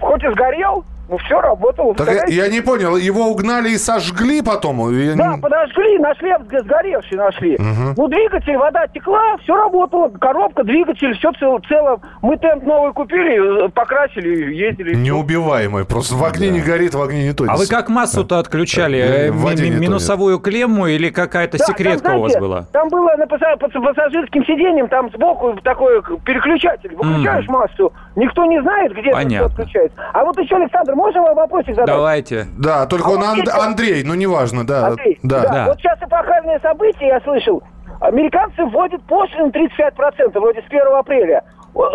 Хоть 0.00 0.22
и 0.22 0.28
сгорел, 0.30 0.84
но 1.08 1.18
все 1.18 1.40
работало. 1.40 1.94
Так 1.94 2.08
я, 2.28 2.44
я 2.44 2.48
не 2.48 2.60
понял, 2.60 2.96
его 2.96 3.28
угнали 3.28 3.70
и 3.70 3.78
сожгли 3.78 4.42
потом? 4.42 4.90
Я 4.92 5.14
Да, 5.14 5.34
подожгли, 5.40 5.98
нашли, 5.98 6.30
сг- 6.30 6.62
сгоревший 6.64 7.18
нашли. 7.18 7.56
Мгм. 7.58 7.94
Ну, 7.96 8.08
двигатель, 8.08 8.56
вода 8.56 8.86
текла, 8.88 9.36
все 9.42 9.54
работало. 9.56 10.08
Коробка, 10.08 10.64
двигатель, 10.64 11.14
все 11.18 11.30
цело, 11.38 11.60
цело. 11.68 12.00
Мы 12.22 12.36
темп 12.38 12.64
новый 12.64 12.92
купили, 12.92 13.66
э, 13.66 13.68
покрасили, 13.68 14.54
ездили. 14.54 14.94
Неубиваемый. 14.94 15.84
Просто 15.84 16.14
в 16.14 16.24
огне 16.24 16.48
не 16.50 16.60
горит, 16.60 16.94
в 16.94 17.02
огне 17.02 17.24
не 17.24 17.32
тонет. 17.32 17.52
А 17.52 17.56
вы 17.56 17.66
как 17.66 17.88
массу-то 17.88 18.38
отключали? 18.38 19.00
Да, 19.00 19.14
Э, 19.26 19.30
в 19.30 19.36
воде 19.42 19.64
ми- 19.64 19.68
не 19.70 19.74
тонет. 19.76 19.88
Минусовую 19.88 20.38
клемму 20.38 20.86
или 20.86 21.10
какая-то 21.10 21.58
Да, 21.58 21.64
секретка 21.64 22.08
там, 22.08 22.18
у 22.18 22.22
вас 22.22 22.32
знаете, 22.32 22.40
была? 22.48 22.66
Там 22.72 22.88
было 22.88 23.10
на 23.16 23.26
пассажирским 23.26 24.44
сиденьем, 24.44 24.88
там 24.88 25.10
сбоку 25.10 25.54
такой 25.62 26.02
переключатель. 26.24 26.94
Выключаешь 26.94 27.46
массу, 27.48 27.92
никто 28.16 28.44
не 28.46 28.60
знает, 28.62 28.92
где 28.92 29.08
это 29.10 29.12
Понятно. 29.12 29.36
всё 29.36 29.46
отключается. 29.62 29.96
А 30.12 30.24
вот 30.24 30.38
еще, 30.38 30.56
Александр, 30.56 30.93
можно 30.94 31.22
вам 31.22 31.34
вопросик 31.36 31.70
задать? 31.74 31.86
Давайте. 31.86 32.46
Да, 32.58 32.86
только 32.86 33.08
А 33.08 33.12
он 33.12 33.22
Анд- 33.24 33.38
есть- 33.44 33.52
Андрей, 33.54 34.02
ну 34.04 34.14
неважно, 34.14 34.66
да. 34.66 34.88
Андрей, 34.88 35.18
да. 35.22 35.40
Да. 35.42 35.64
Вот 35.68 35.78
сейчас 35.78 35.98
эпохальное 36.02 36.58
событие, 36.60 37.08
я 37.08 37.20
слышал. 37.20 37.62
Американцы 38.00 38.64
вводят 38.64 39.02
пошлину 39.04 39.50
35%, 39.50 40.38
вроде 40.40 40.60
с 40.62 40.64
1 40.66 40.98
апреля. 40.98 41.42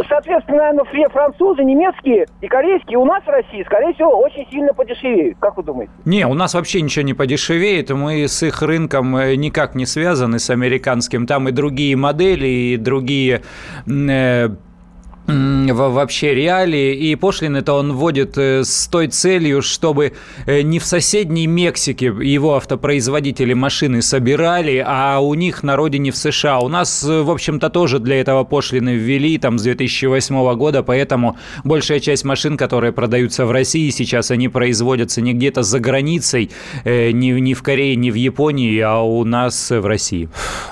Соответственно, 0.10 0.58
наверное, 0.58 0.84
все 0.92 1.08
французы, 1.08 1.64
немецкие 1.64 2.26
и 2.42 2.48
корейские 2.48 2.98
у 2.98 3.06
нас 3.06 3.24
в 3.24 3.30
России, 3.30 3.64
скорее 3.66 3.94
всего, 3.94 4.10
очень 4.20 4.46
сильно 4.52 4.74
подешевеют. 4.74 5.38
Как 5.40 5.56
вы 5.56 5.64
думаете? 5.64 5.92
Не, 6.04 6.26
у 6.28 6.34
нас 6.34 6.54
вообще 6.54 6.82
ничего 6.82 7.06
не 7.06 7.14
подешевеет, 7.14 7.90
мы 7.92 8.28
с 8.28 8.44
их 8.44 8.62
рынком 8.62 9.16
э, 9.16 9.36
никак 9.36 9.76
не 9.76 9.86
связаны, 9.86 10.40
с 10.40 10.50
американским. 10.50 11.26
Там 11.28 11.48
и 11.48 11.52
другие 11.52 11.96
модели, 11.96 12.48
и 12.48 12.78
другие 12.78 13.42
э, 13.88 14.50
вообще 15.30 16.34
реалии. 16.34 16.96
И 16.96 17.16
пошлины-то 17.16 17.74
он 17.74 17.94
вводит 17.94 18.38
э, 18.38 18.64
с 18.64 18.88
той 18.88 19.08
целью, 19.08 19.62
чтобы 19.62 20.14
э, 20.46 20.62
не 20.62 20.80
в 20.80 20.86
соседней 20.86 21.48
Мексике 21.48 22.06
его 22.06 22.56
автопроизводители 22.56 23.54
машины 23.54 24.02
собирали, 24.02 24.84
а 24.86 25.20
у 25.20 25.34
них 25.34 25.64
на 25.64 25.76
родине 25.76 26.12
в 26.12 26.18
США. 26.18 26.60
У 26.60 26.68
нас, 26.68 27.04
э, 27.04 27.22
в 27.22 27.30
общем-то, 27.30 27.70
тоже 27.70 28.00
для 28.00 28.20
этого 28.20 28.44
пошлины 28.44 28.96
ввели 28.96 29.38
там 29.38 29.60
с 29.60 29.64
2008 29.64 30.56
года, 30.56 30.84
поэтому 30.84 31.38
большая 31.64 32.00
часть 32.00 32.26
машин, 32.26 32.58
которые 32.58 32.92
продаются 32.92 33.46
в 33.46 33.52
России 33.52 33.90
сейчас, 33.90 34.32
они 34.32 34.50
производятся 34.50 35.22
не 35.22 35.34
где-то 35.34 35.64
за 35.64 35.80
границей, 35.80 36.52
не, 36.86 37.12
не 37.12 37.54
в 37.54 37.64
Корее, 37.64 37.96
не 37.96 38.12
в 38.12 38.16
Японии, 38.16 38.80
а 38.80 39.02
у 39.02 39.24
нас 39.24 39.70
в 39.70 39.86
России. 39.86 40.30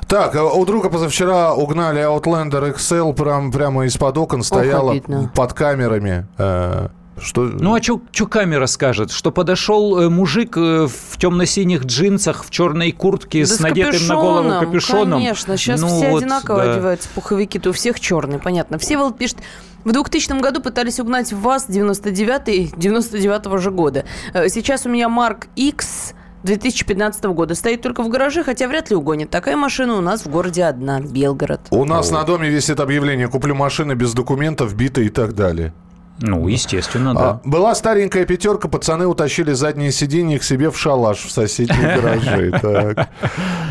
Так, 0.08 0.36
а 0.36 0.46
у 0.46 0.66
друга 0.66 0.90
позавчера 0.90 1.54
угнали 1.54 2.02
Outlander 2.02 2.76
XL 2.76 3.14
прям, 3.14 3.52
прямо 3.52 3.86
из-под 3.86 4.18
окон, 4.18 4.44
стояла 4.48 4.92
обидно. 4.92 5.32
под 5.36 5.54
камерами. 5.54 6.28
Э, 6.38 6.88
Что... 7.20 7.42
Ну 7.46 7.74
а 7.74 7.82
что 7.82 8.00
камера 8.28 8.68
скажет? 8.68 9.12
Что 9.12 9.32
подошел 9.32 10.00
э, 10.00 10.10
мужик 10.10 10.56
э, 10.58 10.88
в 10.88 11.18
темно-синих 11.18 11.86
джинсах, 11.86 12.46
в 12.46 12.50
черной 12.52 12.92
куртке 12.92 13.42
Да 13.46 13.48
с 13.48 13.60
надетым 13.60 14.08
на 14.08 14.16
голову 14.16 14.50
капюшоном. 14.60 15.20
Конечно, 15.20 15.58
сейчас 15.58 15.82
Ну 15.82 15.88
все 15.88 16.10
вот, 16.12 16.22
одинаково 16.22 16.64
да. 16.64 16.74
одеваются, 16.74 17.10
пуховики-то 17.16 17.70
у 17.72 17.74
всех 17.74 18.00
черные, 18.00 18.40
понятно. 18.40 18.78
Всеволод 18.78 19.18
пишет, 19.18 19.38
в 19.84 19.92
2000 19.92 20.40
году 20.42 20.62
пытались 20.62 21.00
угнать 21.00 21.32
ВАЗ 21.34 21.66
99 21.70 22.78
99 22.78 23.62
же 23.62 23.72
года. 23.72 24.06
Э, 24.34 24.50
Сейчас 24.50 24.86
у 24.86 24.90
меня 24.90 25.10
Марк 25.10 25.48
X 25.56 26.14
2015 26.44 27.24
года. 27.26 27.56
Стоит 27.56 27.82
только 27.82 28.04
в 28.04 28.10
гараже, 28.10 28.44
хотя 28.44 28.68
вряд 28.68 28.90
ли 28.90 28.96
угонит. 28.96 29.30
Такая 29.30 29.58
машина 29.58 29.96
у 29.96 30.02
нас 30.02 30.26
в 30.26 30.30
городе 30.30 30.64
одна, 30.64 31.00
Белгород. 31.00 31.62
У 31.72 31.86
нас 31.86 32.12
на 32.12 32.24
доме 32.24 32.50
висит 32.50 32.80
объявление 32.80 33.28
«Куплю 33.28 33.56
машины 33.56 33.94
без 33.94 34.14
документов, 34.14 34.76
битые 34.76 35.08
и 35.08 35.10
так 35.10 35.34
далее». 35.34 35.74
Ну, 36.20 36.48
естественно, 36.48 37.12
А, 37.12 37.14
да. 37.14 37.40
была 37.44 37.76
старенькая 37.76 38.26
пятерка, 38.26 38.68
пацаны 38.68 39.06
утащили 39.06 39.54
задние 39.54 39.92
сиденья 39.92 40.40
к 40.40 40.44
себе 40.44 40.72
в 40.72 40.78
шалаш 40.78 41.20
в 41.26 41.32
соседние 41.32 41.96
гаражи. 42.02 42.52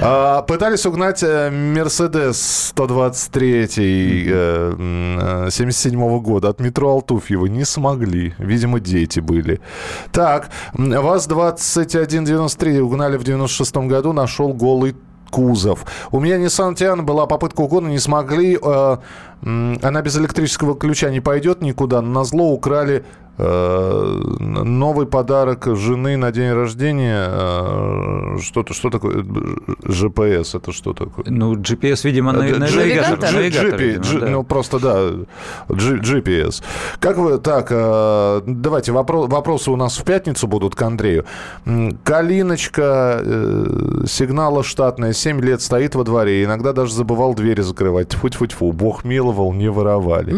А, 0.00 0.42
Пытались 0.42 0.86
угнать 0.86 1.22
э, 1.22 1.50
Мерседес 1.50 2.40
123 2.68 3.66
э, 4.28 4.74
м, 4.78 5.18
э, 5.46 5.50
77 5.50 6.20
года 6.20 6.50
от 6.50 6.60
метро 6.60 6.88
Алтуфьева. 6.90 7.46
Не 7.46 7.64
смогли. 7.64 8.34
Видимо, 8.38 8.78
дети 8.78 9.18
были. 9.20 9.60
Так, 10.12 10.50
м, 10.78 10.90
ВАЗ-2193 10.92 12.78
угнали 12.80 13.16
в 13.16 13.24
96 13.24 13.76
году, 13.88 14.12
нашел 14.12 14.52
голый 14.52 14.94
кузов. 15.30 15.84
У 16.12 16.20
меня 16.20 16.36
Nissan 16.38 16.74
Tiana 16.74 17.02
была 17.02 17.26
попытка 17.26 17.60
угона, 17.62 17.88
не 17.88 17.98
смогли. 17.98 18.56
э, 18.62 18.96
она 19.82 20.02
без 20.02 20.18
электрического 20.18 20.74
ключа 20.76 21.10
не 21.10 21.20
пойдет 21.20 21.62
никуда. 21.62 22.02
На 22.02 22.24
зло 22.24 22.50
украли 22.52 23.04
э, 23.38 24.22
новый 24.64 25.06
подарок 25.06 25.66
жены 25.76 26.16
на 26.16 26.32
день 26.32 26.52
рождения. 26.52 27.26
э, 27.28 28.38
Что-то, 28.42 28.74
что 28.74 28.90
такое? 28.90 29.22
GPS, 29.84 30.56
это 30.56 30.72
что 30.72 30.92
такое? 30.94 31.24
Ну, 31.28 31.54
GPS, 31.54 32.04
видимо, 32.04 32.32
на, 32.32 32.42
Э, 32.48 32.52
на 32.54 32.58
навигатор. 32.66 33.32
Навигатор, 33.32 33.78
видимо, 33.80 34.04
G- 34.04 34.18
да. 34.20 34.26
Ну, 34.28 34.42
просто, 34.44 34.78
да, 34.78 35.10
G- 35.68 35.98
GPS. 36.00 36.62
Как 36.98 37.18
вы, 37.18 37.38
так, 37.38 37.68
давайте, 38.46 38.92
вопро- 38.92 39.28
вопросы 39.30 39.70
у 39.70 39.76
нас 39.76 39.98
в 39.98 40.04
пятницу 40.04 40.48
будут 40.48 40.74
к 40.74 40.82
Андрею. 40.82 41.24
Калиночка, 42.04 43.22
сигнала 44.06 44.62
штатная, 44.62 45.12
7 45.12 45.40
лет 45.40 45.60
стоит 45.62 45.94
во 45.94 46.04
дворе, 46.04 46.42
иногда 46.44 46.72
даже 46.72 46.92
забывал 46.94 47.34
двери 47.34 47.60
закрывать. 47.62 48.08
Тьфу-тьфу-тьфу, 48.08 48.72
бог 48.72 49.04
миловал, 49.36 49.52
не 49.52 49.70
воровали. 49.70 50.34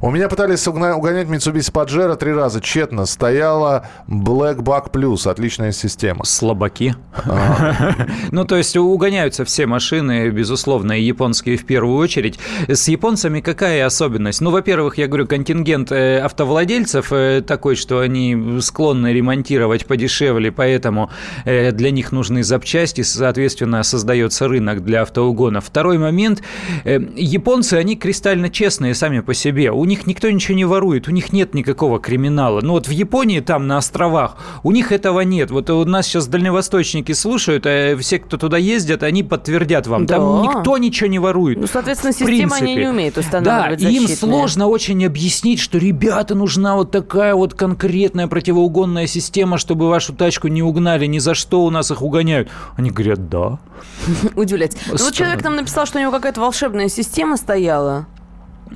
У 0.00 0.10
меня 0.10 0.28
пытались 0.28 0.66
угна- 0.66 0.96
угонять 0.96 1.28
Mitsubishi 1.28 1.72
Pajero 1.72 2.16
три 2.16 2.32
раза, 2.32 2.60
тщетно. 2.60 3.06
Стояла 3.06 3.86
Black 4.08 4.58
Buck 4.58 4.90
Plus, 4.90 5.28
отличная 5.30 5.72
система. 5.72 6.24
Слабаки. 6.24 6.94
А. 7.24 7.94
Ну, 8.32 8.44
то 8.44 8.56
есть 8.56 8.76
угоняются 8.76 9.44
все 9.44 9.66
машины, 9.66 10.30
безусловно, 10.30 10.92
и 10.92 11.02
японские 11.02 11.56
в 11.56 11.64
первую 11.64 11.96
очередь. 11.98 12.38
С 12.68 12.88
японцами 12.88 13.40
какая 13.40 13.84
особенность? 13.86 14.40
Ну, 14.40 14.50
во-первых, 14.50 14.98
я 14.98 15.06
говорю, 15.06 15.26
контингент 15.26 15.90
э, 15.92 16.20
автовладельцев 16.20 17.12
э, 17.12 17.42
такой, 17.46 17.76
что 17.76 18.00
они 18.00 18.60
склонны 18.60 19.12
ремонтировать 19.12 19.86
подешевле, 19.86 20.52
поэтому 20.52 21.10
э, 21.44 21.72
для 21.72 21.90
них 21.90 22.12
нужны 22.12 22.42
запчасти, 22.42 23.02
соответственно, 23.02 23.82
создается 23.82 24.48
рынок 24.48 24.84
для 24.84 25.02
автоугона. 25.02 25.60
Второй 25.60 25.98
момент. 25.98 26.42
Японцы, 26.84 27.74
они 27.74 27.96
кристально 28.30 28.50
честные 28.50 28.94
сами 28.94 29.20
по 29.20 29.34
себе. 29.34 29.72
У 29.72 29.84
них 29.84 30.06
никто 30.06 30.30
ничего 30.30 30.54
не 30.56 30.64
ворует, 30.64 31.08
у 31.08 31.10
них 31.10 31.32
нет 31.32 31.54
никакого 31.54 31.98
криминала. 31.98 32.60
Ну, 32.60 32.74
вот 32.74 32.86
в 32.86 32.90
Японии, 32.90 33.40
там, 33.40 33.66
на 33.66 33.78
островах, 33.78 34.36
у 34.62 34.70
них 34.70 34.92
этого 34.92 35.20
нет. 35.20 35.50
Вот 35.50 35.68
у 35.70 35.84
нас 35.84 36.06
сейчас 36.06 36.28
дальневосточники 36.28 37.12
слушают, 37.12 37.64
а 37.66 37.96
все, 37.98 38.18
кто 38.20 38.36
туда 38.36 38.56
ездят, 38.56 39.02
они 39.02 39.22
подтвердят 39.24 39.86
вам. 39.88 40.06
Да. 40.06 40.16
Там 40.16 40.42
никто 40.42 40.78
ничего 40.78 41.08
не 41.08 41.18
ворует. 41.18 41.58
Ну, 41.58 41.66
соответственно, 41.66 42.12
система 42.12 42.56
они 42.56 42.76
не 42.76 42.86
умеют 42.88 43.14
Да, 43.16 43.20
устанавливать 43.20 43.82
им 43.82 44.02
защитные. 44.02 44.16
сложно 44.16 44.66
очень 44.68 45.04
объяснить, 45.04 45.58
что, 45.58 45.78
ребята, 45.78 46.34
нужна 46.34 46.76
вот 46.76 46.90
такая 46.92 47.34
вот 47.34 47.54
конкретная 47.54 48.28
противоугонная 48.28 49.06
система, 49.08 49.58
чтобы 49.58 49.88
вашу 49.88 50.12
тачку 50.14 50.48
не 50.48 50.62
угнали, 50.62 51.06
ни 51.06 51.18
за 51.18 51.34
что 51.34 51.64
у 51.64 51.70
нас 51.70 51.90
их 51.90 52.02
угоняют. 52.02 52.48
Они 52.76 52.90
говорят, 52.90 53.28
да. 53.28 53.58
Удивлять. 54.36 54.76
Ну, 54.86 54.96
вот 54.98 55.14
человек 55.14 55.42
нам 55.42 55.56
написал, 55.56 55.86
что 55.86 55.98
у 55.98 56.00
него 56.00 56.12
какая-то 56.12 56.40
волшебная 56.40 56.88
система 56.88 57.36
стояла. 57.36 58.06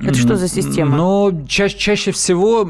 Это 0.01 0.13
что 0.13 0.35
за 0.35 0.47
система? 0.49 0.97
Но 0.97 1.31
ча- 1.47 1.69
чаще 1.69 2.11
всего 2.11 2.63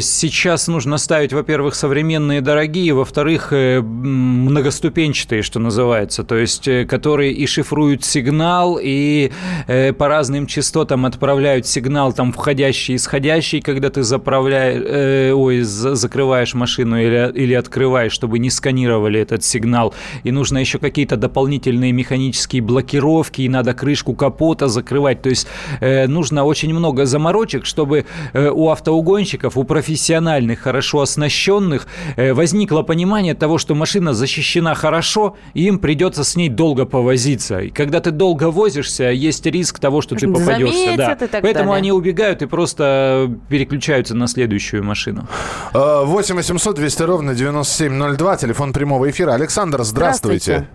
сейчас 0.00 0.68
нужно 0.68 0.96
ставить, 0.96 1.32
во-первых, 1.32 1.74
современные 1.74 2.40
дорогие, 2.40 2.94
во-вторых, 2.94 3.52
э, 3.52 3.80
многоступенчатые, 3.80 5.42
что 5.42 5.58
называется, 5.58 6.24
то 6.24 6.36
есть 6.36 6.66
э, 6.66 6.86
которые 6.86 7.32
и 7.32 7.46
шифруют 7.46 8.04
сигнал, 8.04 8.78
и 8.82 9.32
э, 9.66 9.92
по 9.92 10.08
разным 10.08 10.46
частотам 10.46 11.04
отправляют 11.04 11.66
сигнал 11.66 12.12
там 12.12 12.32
входящий, 12.32 12.96
исходящий, 12.96 13.60
когда 13.60 13.90
ты 13.90 14.02
заправляешь, 14.02 14.82
э, 14.86 15.32
ой, 15.32 15.60
за- 15.60 15.94
закрываешь 15.94 16.54
машину 16.54 16.98
или, 17.00 17.30
или 17.34 17.52
открываешь, 17.54 18.12
чтобы 18.12 18.38
не 18.38 18.50
сканировали 18.50 19.20
этот 19.20 19.44
сигнал. 19.44 19.94
И 20.24 20.30
нужно 20.32 20.58
еще 20.58 20.78
какие-то 20.78 21.16
дополнительные 21.16 21.92
механические 21.92 22.62
блокировки, 22.62 23.42
и 23.42 23.48
надо 23.48 23.74
крышку 23.74 24.14
капота 24.14 24.68
закрывать. 24.68 25.20
То 25.22 25.28
есть 25.28 25.46
э, 25.80 26.06
нужно 26.06 26.29
очень 26.44 26.72
много 26.74 27.06
заморочек, 27.06 27.64
чтобы 27.66 28.04
э, 28.32 28.48
у 28.48 28.68
автоугонщиков, 28.70 29.56
у 29.56 29.64
профессиональных, 29.64 30.60
хорошо 30.60 31.00
оснащенных 31.00 31.86
э, 32.16 32.32
возникло 32.32 32.82
понимание 32.82 33.34
того, 33.34 33.58
что 33.58 33.74
машина 33.74 34.12
защищена 34.14 34.74
хорошо, 34.74 35.36
и 35.54 35.64
им 35.66 35.78
придется 35.78 36.24
с 36.24 36.36
ней 36.36 36.48
долго 36.48 36.86
повозиться. 36.86 37.58
И 37.60 37.70
когда 37.70 38.00
ты 38.00 38.10
долго 38.10 38.50
возишься, 38.50 39.04
есть 39.04 39.46
риск 39.46 39.78
того, 39.78 40.00
что 40.00 40.14
ты 40.14 40.26
Заметят 40.26 40.46
попадешься. 40.46 40.96
Да. 40.96 41.12
и 41.12 41.28
так 41.28 41.42
Поэтому 41.42 41.70
далее. 41.70 41.76
они 41.78 41.92
убегают 41.92 42.42
и 42.42 42.46
просто 42.46 43.30
переключаются 43.48 44.14
на 44.16 44.26
следующую 44.26 44.84
машину. 44.84 45.26
Э, 45.74 46.04
8 46.04 46.34
800 46.36 46.76
200 46.76 47.02
ровно 47.02 47.34
9702, 47.34 48.36
телефон 48.36 48.72
прямого 48.72 49.10
эфира. 49.10 49.32
Александр, 49.32 49.82
здравствуйте. 49.82 50.68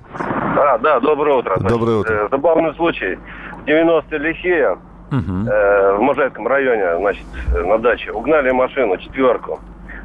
А, 0.58 0.78
да, 0.80 1.00
доброе 1.00 1.38
утро. 1.38 1.58
Доброе 1.60 1.98
утро. 1.98 2.14
э, 2.14 2.28
забавный 2.32 2.74
случай. 2.76 3.18
В 3.64 3.68
90-е 3.68 4.20
лихие 4.20 4.78
Э, 5.12 5.96
в 5.98 6.02
Можайском 6.02 6.48
районе, 6.48 6.98
значит, 6.98 7.26
на 7.54 7.78
даче, 7.78 8.12
угнали 8.12 8.52
машину, 8.52 8.98
четверку. 8.98 9.60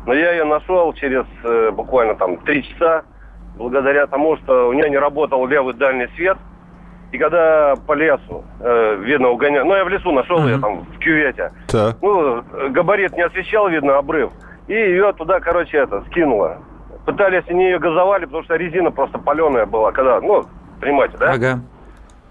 Но 0.06 0.14
я 0.14 0.32
ее 0.32 0.44
нашел 0.44 0.92
через 0.94 1.24
э, 1.44 1.70
буквально 1.70 2.14
там 2.14 2.36
три 2.38 2.62
часа, 2.64 3.02
благодаря 3.56 4.06
тому, 4.06 4.36
что 4.38 4.68
у 4.68 4.72
нее 4.72 4.88
не 4.90 4.98
работал 4.98 5.46
левый 5.46 5.74
дальний 5.74 6.08
свет. 6.16 6.38
И 7.12 7.18
когда 7.18 7.74
по 7.86 7.92
лесу, 7.92 8.44
э, 8.60 8.96
видно, 9.00 9.30
угонял... 9.30 9.64
Ну, 9.64 9.74
я 9.74 9.84
в 9.84 9.88
лесу 9.88 10.12
нашел 10.12 10.46
ее 10.46 10.58
там 10.58 10.84
в 10.84 10.98
кювете. 10.98 11.52
Так. 11.68 11.96
Ну, 12.00 12.42
габарит 12.70 13.16
не 13.16 13.22
освещал, 13.22 13.68
видно, 13.68 13.98
обрыв. 13.98 14.30
И 14.68 14.74
ее 14.74 15.12
туда, 15.14 15.40
короче, 15.40 15.78
это, 15.78 16.02
скинуло. 16.10 16.58
Пытались, 17.04 17.42
они 17.48 17.64
ее 17.64 17.78
газовали, 17.80 18.26
потому 18.26 18.44
что 18.44 18.54
резина 18.54 18.92
просто 18.92 19.18
паленая 19.18 19.66
была. 19.66 19.90
Когда, 19.90 20.20
ну, 20.20 20.44
понимаете, 20.80 21.16
да? 21.18 21.32
Ага. 21.32 21.60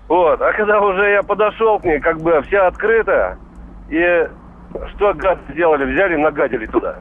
Вот, 0.09 0.41
а 0.41 0.51
когда 0.53 0.81
уже 0.81 1.11
я 1.11 1.21
подошел 1.21 1.79
к 1.79 1.85
ней, 1.85 1.99
как 1.99 2.19
бы 2.19 2.41
вся 2.41 2.65
открытая, 2.65 3.37
и 3.89 4.27
что 4.95 5.13
гад 5.13 5.39
сделали, 5.49 5.85
взяли 5.93 6.15
нагадили 6.15 6.65
туда. 6.65 6.97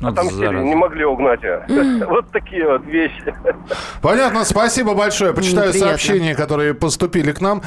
Вот 0.00 0.12
Отомстили, 0.12 0.46
зараза. 0.46 0.64
не 0.64 0.74
могли 0.74 1.04
угнать 1.04 1.42
ее. 1.42 1.64
Вот 2.10 2.30
такие 2.32 2.66
вот 2.66 2.84
вещи. 2.86 3.34
Понятно, 4.00 4.44
спасибо 4.44 4.94
большое. 4.94 5.32
Почитаю 5.32 5.72
сообщения, 5.72 6.34
которые 6.34 6.74
поступили 6.74 7.32
к 7.32 7.40
нам. 7.40 7.62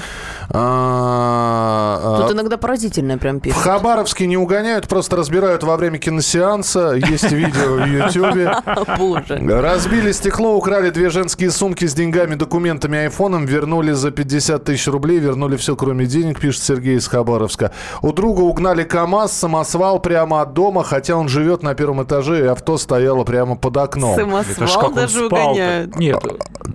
А, 0.50 2.18
Тут 2.22 2.32
а, 2.32 2.34
иногда 2.34 2.58
поразительное 2.58 3.18
прям 3.18 3.38
В 3.40 3.42
пишут. 3.42 3.62
Хабаровске 3.62 4.28
не 4.28 4.38
угоняют, 4.38 4.88
просто 4.88 5.16
разбирают 5.16 5.64
во 5.64 5.78
время 5.78 5.98
киносеанса. 6.00 6.94
Есть 6.94 7.32
видео 7.32 7.76
в 7.76 7.86
Ютьюбе. 7.86 8.56
Боже. 8.98 9.40
Разбили 9.62 10.12
стекло, 10.12 10.56
украли 10.56 10.90
две 10.90 11.10
женские 11.10 11.52
сумки 11.52 11.86
с 11.86 11.94
деньгами, 11.94 12.36
документами, 12.36 12.98
айфоном, 13.00 13.46
вернули 13.46 13.92
за 13.92 14.12
50 14.12 14.64
тысяч 14.64 14.88
рублей, 14.88 15.20
вернули 15.20 15.56
все, 15.58 15.76
кроме 15.76 16.06
денег, 16.06 16.40
пишет 16.40 16.64
Сергей 16.64 16.98
из 16.98 17.08
Хабаровска. 17.08 17.72
У 18.02 18.12
друга 18.12 18.42
угнали 18.42 18.84
КАМАЗ, 18.84 19.34
самосвал 19.34 20.00
прямо 20.00 20.42
от 20.42 20.54
дома, 20.54 20.84
хотя 20.84 21.16
он 21.16 21.28
живет 21.28 21.64
на 21.64 21.76
первом 21.76 22.04
этаже, 22.04 22.23
и 22.32 22.46
авто 22.46 22.78
стояло 22.78 23.24
прямо 23.24 23.56
под 23.56 23.78
окном. 23.78 24.16
Самосвал 24.16 24.92
даже 24.92 25.26
угоняют. 25.26 25.96
Нет, 25.96 26.24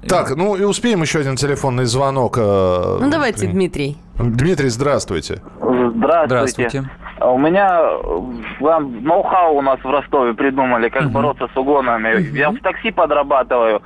Так, 0.08 0.36
ну 0.36 0.56
и 0.56 0.64
успеем 0.64 1.02
еще 1.02 1.20
один 1.20 1.36
телефонный 1.36 1.84
звонок. 1.84 2.36
э, 2.38 2.98
Ну, 3.00 3.10
давайте, 3.10 3.46
Дмитрий. 3.46 3.96
Дмитрий, 4.18 4.68
здравствуйте. 4.68 5.40
Здравствуйте. 5.60 6.26
здравствуйте. 6.26 6.90
А 7.20 7.30
У 7.32 7.38
меня 7.38 7.80
э, 7.82 8.20
вам 8.60 9.02
ноу-хау 9.04 9.56
у 9.56 9.62
нас 9.62 9.78
в 9.82 9.90
Ростове 9.90 10.34
придумали, 10.34 10.88
как 10.88 11.10
бороться 11.10 11.48
с 11.52 11.56
угонами. 11.56 12.36
Я 12.36 12.50
в 12.50 12.58
такси 12.58 12.90
подрабатываю. 12.90 13.80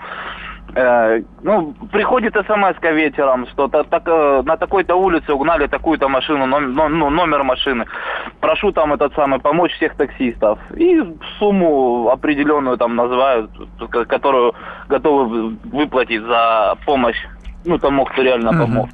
Э, 0.75 1.21
ну, 1.43 1.75
приходит 1.93 2.35
смс 2.35 2.81
вечером, 2.83 3.47
что 3.49 3.69
та, 3.69 3.85
так, 3.85 4.03
э, 4.07 4.43
на 4.45 4.57
такой-то 4.57 4.95
улице 4.95 5.33
угнали 5.33 5.67
такую-то 5.67 6.09
машину, 6.09 6.47
ном, 6.47 6.73
ну, 6.73 6.89
ну, 6.89 7.11
номер 7.11 7.43
машины. 7.43 7.85
Прошу 8.41 8.73
там 8.73 8.95
этот 8.95 9.15
самый 9.15 9.39
помочь 9.39 9.73
всех 9.73 9.95
таксистов. 9.97 10.59
И 10.75 11.03
сумму 11.39 12.09
определенную 12.09 12.79
там 12.79 12.97
называют, 12.97 13.51
которую 14.09 14.55
готовы 14.89 15.57
выплатить 15.65 16.23
за 16.23 16.75
помощь, 16.87 17.23
ну, 17.67 17.79
тому, 17.79 18.07
кто 18.07 18.23
реально 18.23 18.53
помог. 18.53 18.89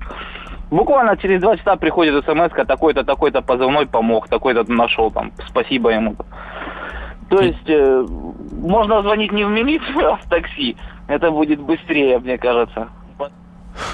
Буквально 0.70 1.16
через 1.16 1.40
два 1.40 1.56
часа 1.56 1.76
приходит 1.76 2.24
смс 2.24 2.66
такой-то, 2.66 3.04
такой-то 3.04 3.40
позывной 3.40 3.86
помог, 3.86 4.28
такой-то 4.28 4.70
нашел 4.70 5.10
там, 5.12 5.30
спасибо 5.46 5.90
ему. 5.90 6.16
То 7.30 7.40
есть 7.40 7.68
э, 7.68 8.06
можно 8.52 9.02
звонить 9.02 9.32
не 9.32 9.44
в 9.44 9.50
милицию, 9.50 10.12
а 10.12 10.16
в 10.16 10.24
такси. 10.28 10.76
Это 11.08 11.30
будет 11.30 11.60
быстрее, 11.60 12.18
мне 12.18 12.38
кажется. 12.38 12.88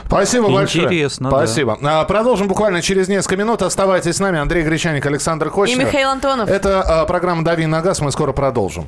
Спасибо 0.06 0.48
большое. 0.50 0.84
Интересно, 0.84 1.30
да. 1.30 1.36
Спасибо. 1.36 1.78
А, 1.82 2.04
Продолжим 2.04 2.48
буквально 2.48 2.80
через 2.82 3.08
несколько 3.08 3.36
минут. 3.36 3.62
Оставайтесь 3.62 4.16
с 4.16 4.20
нами. 4.20 4.38
Андрей 4.38 4.62
Гречаник, 4.62 5.04
Александр 5.04 5.48
И 5.48 5.50
Кочнев. 5.50 5.78
Михаил 5.78 6.10
Антонов. 6.10 6.48
Это 6.48 6.82
а, 6.82 7.04
программа 7.04 7.44
«Дави 7.44 7.66
на 7.66 7.82
газ». 7.82 8.00
Мы 8.00 8.10
скоро 8.10 8.32
продолжим. 8.32 8.86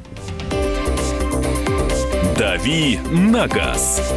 «Дави 2.38 2.98
на 3.10 3.46
газ» 3.46 4.14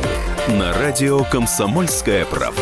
на 0.47 0.73
радио 0.73 1.23
«Комсомольская 1.25 2.25
правда». 2.25 2.61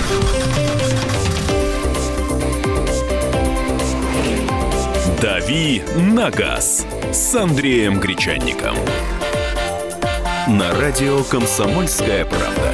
«Дави 5.51 5.83
на 5.97 6.31
газ» 6.31 6.85
с 7.11 7.35
Андреем 7.35 7.99
Гречанником. 7.99 8.73
На 10.47 10.71
радио 10.79 11.23
«Комсомольская 11.23 12.23
правда». 12.23 12.71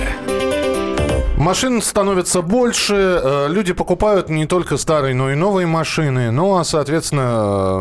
Машин 1.38 1.82
становится 1.82 2.44
больше, 2.44 2.94
э, 2.94 3.48
люди 3.50 3.74
покупают 3.74 4.30
не 4.30 4.46
только 4.46 4.78
старые, 4.78 5.16
но 5.16 5.32
и 5.32 5.36
новые 5.36 5.66
машины. 5.66 6.30
Ну, 6.30 6.56
а, 6.56 6.63
соответственно, 6.63 7.80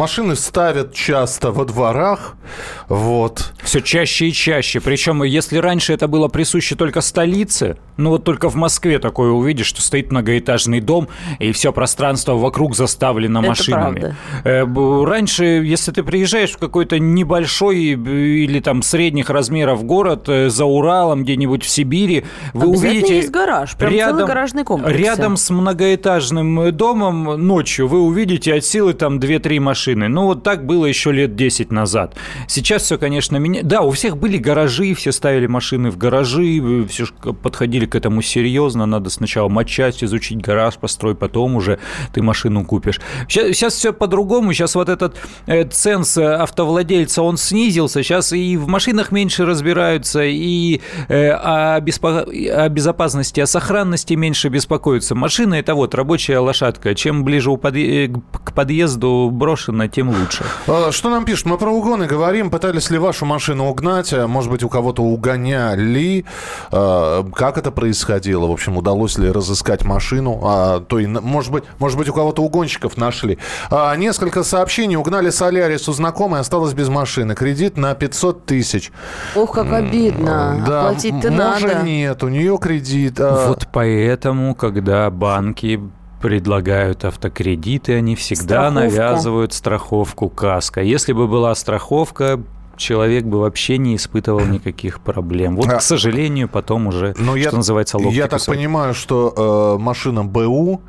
машины 0.00 0.34
ставят 0.34 0.94
часто 0.94 1.52
во 1.52 1.66
дворах. 1.66 2.34
Вот. 2.88 3.52
Все 3.62 3.80
чаще 3.80 4.28
и 4.28 4.32
чаще. 4.32 4.80
Причем, 4.80 5.22
если 5.22 5.58
раньше 5.58 5.92
это 5.92 6.08
было 6.08 6.28
присуще 6.28 6.74
только 6.74 7.02
столице, 7.02 7.76
ну 7.98 8.10
вот 8.10 8.24
только 8.24 8.48
в 8.48 8.54
Москве 8.54 8.98
такое 8.98 9.30
увидишь, 9.30 9.66
что 9.66 9.82
стоит 9.82 10.10
многоэтажный 10.10 10.80
дом, 10.80 11.08
и 11.38 11.52
все 11.52 11.70
пространство 11.70 12.34
вокруг 12.34 12.74
заставлено 12.74 13.40
Это 13.40 13.48
машинами. 13.48 14.00
правда. 14.00 14.16
Э, 14.44 15.04
Раньше, 15.04 15.44
если 15.44 15.92
ты 15.92 16.02
приезжаешь 16.02 16.52
в 16.52 16.56
какой-то 16.56 16.98
небольшой 16.98 17.92
э, 17.92 17.94
или 17.94 18.60
там 18.60 18.82
средних 18.82 19.28
размеров 19.28 19.84
город 19.84 20.28
э, 20.28 20.48
за 20.48 20.64
Уралом, 20.64 21.24
где-нибудь 21.24 21.62
в 21.62 21.68
Сибири, 21.68 22.24
вы 22.54 22.68
увидите... 22.68 23.16
есть 23.16 23.30
гараж, 23.30 23.76
прям 23.76 23.92
целый 23.92 24.24
гаражный 24.24 24.64
комплекс. 24.64 24.98
Рядом 24.98 25.36
с 25.36 25.50
многоэтажным 25.50 26.72
домом 26.72 27.24
ночью 27.46 27.86
вы 27.86 28.00
увидите 28.00 28.54
от 28.54 28.64
силы 28.64 28.94
там 28.94 29.18
2-3 29.18 29.60
машины. 29.60 29.89
Ну, 29.94 30.24
вот 30.26 30.42
так 30.42 30.66
было 30.66 30.86
еще 30.86 31.12
лет 31.12 31.36
10 31.36 31.70
назад. 31.70 32.16
Сейчас 32.46 32.82
все, 32.82 32.98
конечно, 32.98 33.36
меня... 33.36 33.60
Да, 33.62 33.82
у 33.82 33.90
всех 33.90 34.16
были 34.16 34.36
гаражи, 34.36 34.94
все 34.94 35.12
ставили 35.12 35.46
машины 35.46 35.90
в 35.90 35.96
гаражи, 35.98 36.86
все 36.88 37.06
подходили 37.42 37.86
к 37.86 37.94
этому 37.94 38.22
серьезно. 38.22 38.86
Надо 38.86 39.10
сначала 39.10 39.48
матчасть, 39.48 40.04
изучить 40.04 40.40
гараж, 40.40 40.76
построй, 40.76 41.14
потом 41.14 41.56
уже 41.56 41.78
ты 42.12 42.22
машину 42.22 42.64
купишь. 42.64 43.00
Сейчас, 43.28 43.74
все 43.74 43.92
по-другому. 43.92 44.52
Сейчас 44.52 44.74
вот 44.74 44.88
этот 44.88 45.16
э, 45.46 45.64
ценз 45.64 46.16
э, 46.16 46.24
автовладельца, 46.24 47.22
он 47.22 47.36
снизился. 47.36 48.02
Сейчас 48.02 48.32
и 48.32 48.56
в 48.56 48.66
машинах 48.68 49.12
меньше 49.12 49.44
разбираются, 49.44 50.22
и 50.24 50.80
э, 51.08 51.30
о, 51.30 51.80
беспо- 51.80 52.48
о 52.50 52.68
безопасности, 52.68 53.40
о 53.40 53.46
сохранности 53.46 54.14
меньше 54.14 54.48
беспокоятся. 54.48 55.14
Машина– 55.14 55.54
это 55.56 55.74
вот 55.74 55.94
рабочая 55.94 56.38
лошадка. 56.38 56.94
Чем 56.94 57.24
ближе 57.24 57.50
у 57.50 57.56
подъе- 57.56 58.06
э, 58.06 58.38
к 58.44 58.54
подъезду 58.54 59.30
брошена, 59.32 59.79
тем 59.88 60.08
лучше. 60.10 60.44
Э, 60.66 60.90
Что 60.90 61.10
нам 61.10 61.24
пишут? 61.24 61.46
Мы 61.46 61.58
про 61.58 61.70
угоны 61.70 62.06
говорим. 62.06 62.50
Пытались 62.50 62.90
ли 62.90 62.98
вашу 62.98 63.24
машину 63.26 63.68
угнать? 63.68 64.12
А, 64.12 64.26
Может 64.26 64.50
быть, 64.50 64.62
у 64.62 64.68
кого-то 64.68 65.02
угоняли? 65.02 66.24
Э, 66.72 67.24
Как 67.34 67.58
это 67.58 67.70
происходило? 67.70 68.46
В 68.46 68.52
общем, 68.52 68.76
удалось 68.76 69.18
ли 69.18 69.30
разыскать 69.30 69.84
машину? 69.84 70.40
А, 70.42 70.80
То 70.80 70.98
и, 70.98 71.06
может 71.06 71.52
быть, 71.52 71.64
может 71.78 71.98
быть, 71.98 72.08
у 72.08 72.12
кого-то 72.12 72.42
угонщиков 72.42 72.96
нашли. 72.96 73.38
А, 73.70 73.94
Несколько 73.96 74.42
сообщений. 74.42 74.96
Угнали 74.96 75.30
Солярис 75.30 75.88
у 75.88 75.92
знакомой, 75.92 76.40
осталась 76.40 76.72
без 76.74 76.88
машины. 76.88 77.34
Кредит 77.34 77.76
на 77.76 77.94
500 77.94 78.46
тысяч. 78.46 78.92
Ох, 79.34 79.52
как 79.52 79.72
обидно. 79.72 80.62
Да, 80.66 80.88
Оплатить-то 80.88 81.30
надо. 81.30 81.82
нет, 81.82 82.22
у 82.22 82.28
нее 82.28 82.58
кредит. 82.58 83.18
а, 83.20 83.48
Вот 83.48 83.68
поэтому, 83.72 84.54
когда 84.54 85.10
банки 85.10 85.80
предлагают 86.20 87.04
автокредиты, 87.04 87.94
они 87.94 88.14
всегда 88.14 88.70
Страховку. 88.70 88.80
навязывают 88.80 89.52
страховку 89.52 90.28
каска. 90.28 90.80
Если 90.82 91.12
бы 91.12 91.26
была 91.26 91.54
страховка, 91.54 92.40
человек 92.76 93.24
бы 93.24 93.40
вообще 93.40 93.78
не 93.78 93.96
испытывал 93.96 94.40
никаких 94.46 95.00
проблем. 95.00 95.56
Вот, 95.56 95.66
А. 95.66 95.76
к 95.76 95.82
сожалению, 95.82 96.48
потом 96.48 96.86
уже, 96.86 97.14
Ну, 97.18 97.36
что 97.40 97.56
называется, 97.56 97.98
ловкий 97.98 98.16
Я 98.16 98.24
так 98.26 98.38
кусок. 98.40 98.54
понимаю, 98.54 98.94
что 98.94 99.76
э, 99.78 99.82
машина 99.82 100.24
БУ, 100.24 100.80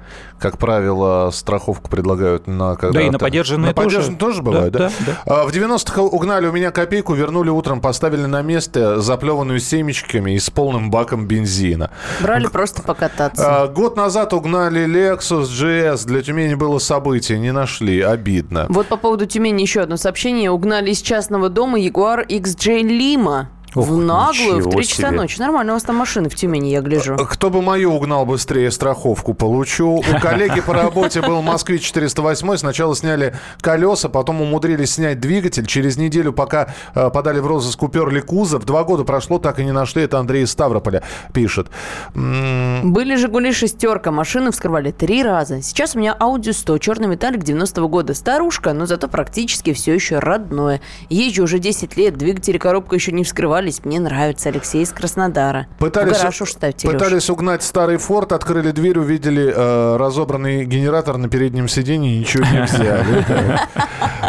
как 0.41 0.57
правило, 0.57 1.29
страховку 1.31 1.89
предлагают 1.89 2.47
на... 2.47 2.75
Когда 2.75 2.99
Да, 2.99 3.05
и 3.05 3.09
на 3.11 3.19
подержанные 3.19 3.67
На 3.69 3.73
тоже. 3.73 3.87
подержанные 3.87 4.17
тоже 4.17 4.41
бывает, 4.41 4.73
да? 4.73 4.91
Да, 5.05 5.13
А, 5.25 5.43
В 5.45 5.51
90-х 5.51 6.01
угнали 6.01 6.47
у 6.47 6.51
меня 6.51 6.71
копейку, 6.71 7.13
вернули 7.13 7.49
утром, 7.49 7.79
поставили 7.79 8.25
на 8.25 8.41
место, 8.41 8.99
заплеванную 9.01 9.59
семечками 9.59 10.31
и 10.31 10.39
с 10.39 10.49
полным 10.49 10.89
баком 10.89 11.27
бензина. 11.27 11.91
Брали 12.21 12.47
просто 12.47 12.81
покататься. 12.81 13.63
А, 13.63 13.67
Год 13.67 13.95
назад 13.95 14.33
угнали 14.33 14.85
Lexus 14.85 15.43
GS. 15.43 16.07
Для 16.07 16.21
Тюмени 16.23 16.55
было 16.55 16.79
событие, 16.79 17.37
не 17.37 17.51
нашли. 17.51 18.01
Обидно. 18.01 18.65
Вот 18.69 18.87
по 18.87 18.97
поводу 18.97 19.25
Тюмени 19.27 19.61
еще 19.61 19.81
одно 19.81 19.97
сообщение. 19.97 20.49
Угнали 20.49 20.89
из 20.91 21.01
частного 21.01 21.49
дома 21.49 21.79
Jaguar 21.79 22.25
XJ 22.27 22.81
Lima. 22.81 23.45
Ох, 23.75 23.87
в 23.87 23.97
наглую, 23.97 24.55
в 24.55 24.67
ничего 24.67 24.71
3 24.71 24.83
часа 24.83 25.07
себе. 25.07 25.11
ночи. 25.11 25.39
Нормально, 25.39 25.73
у 25.73 25.75
вас 25.75 25.83
там 25.83 25.95
машины 25.95 26.29
в 26.29 26.35
Тюмени, 26.35 26.69
я 26.69 26.81
гляжу. 26.81 27.15
Кто 27.15 27.49
бы 27.49 27.61
мою 27.61 27.93
угнал 27.93 28.25
быстрее, 28.25 28.69
страховку 28.71 29.33
получу. 29.33 29.97
У 29.97 30.19
коллеги 30.19 30.59
по 30.61 30.73
работе 30.73 31.21
был 31.21 31.41
Москвич 31.41 31.83
408. 31.83 32.57
Сначала 32.57 32.95
сняли 32.95 33.35
колеса, 33.61 34.09
потом 34.09 34.41
умудрились 34.41 34.93
снять 34.93 35.19
двигатель. 35.19 35.65
Через 35.65 35.97
неделю, 35.97 36.33
пока 36.33 36.73
э, 36.95 37.09
подали 37.09 37.39
в 37.39 37.47
розыск, 37.47 37.81
уперли 37.83 38.19
кузов. 38.19 38.65
Два 38.65 38.83
года 38.83 39.03
прошло, 39.03 39.39
так 39.39 39.59
и 39.59 39.63
не 39.63 39.71
нашли. 39.71 40.03
Это 40.03 40.19
Андрей 40.19 40.43
из 40.43 40.51
Ставрополя 40.51 41.03
пишет. 41.33 41.69
Были 42.13 43.15
«Жигули» 43.15 43.51
шестерка, 43.51 44.11
машины 44.11 44.51
вскрывали 44.51 44.91
три 44.91 45.23
раза. 45.23 45.61
Сейчас 45.61 45.95
у 45.95 45.99
меня 45.99 46.15
Audi 46.19 46.51
100, 46.53 46.77
черный 46.79 47.07
металлик 47.07 47.43
90-го 47.43 47.87
года. 47.87 48.13
Старушка, 48.13 48.73
но 48.73 48.85
зато 48.85 49.07
практически 49.07 49.73
все 49.73 49.93
еще 49.93 50.19
родное. 50.19 50.81
Езжу 51.09 51.43
уже 51.43 51.59
10 51.59 51.95
лет, 51.97 52.17
двигатель 52.17 52.55
и 52.55 52.59
коробка 52.59 52.95
еще 52.95 53.11
не 53.11 53.23
вскрывались. 53.61 53.85
Мне 53.85 53.99
нравится 53.99 54.49
Алексей 54.49 54.83
из 54.83 54.91
Краснодара. 54.91 55.67
Пытались, 55.79 56.17
В 56.17 56.19
гараж 56.19 56.41
уж 56.41 56.51
ставьте, 56.51 56.87
пытались 56.87 57.29
угнать 57.29 57.63
старый 57.63 57.97
форт, 57.97 58.31
открыли 58.31 58.71
дверь, 58.71 58.99
увидели 58.99 59.53
э, 59.55 59.97
разобранный 59.97 60.65
генератор 60.65 61.17
на 61.17 61.29
переднем 61.29 61.67
сиденье, 61.67 62.19
ничего 62.19 62.43
не 62.45 62.63
взяли. 62.63 63.25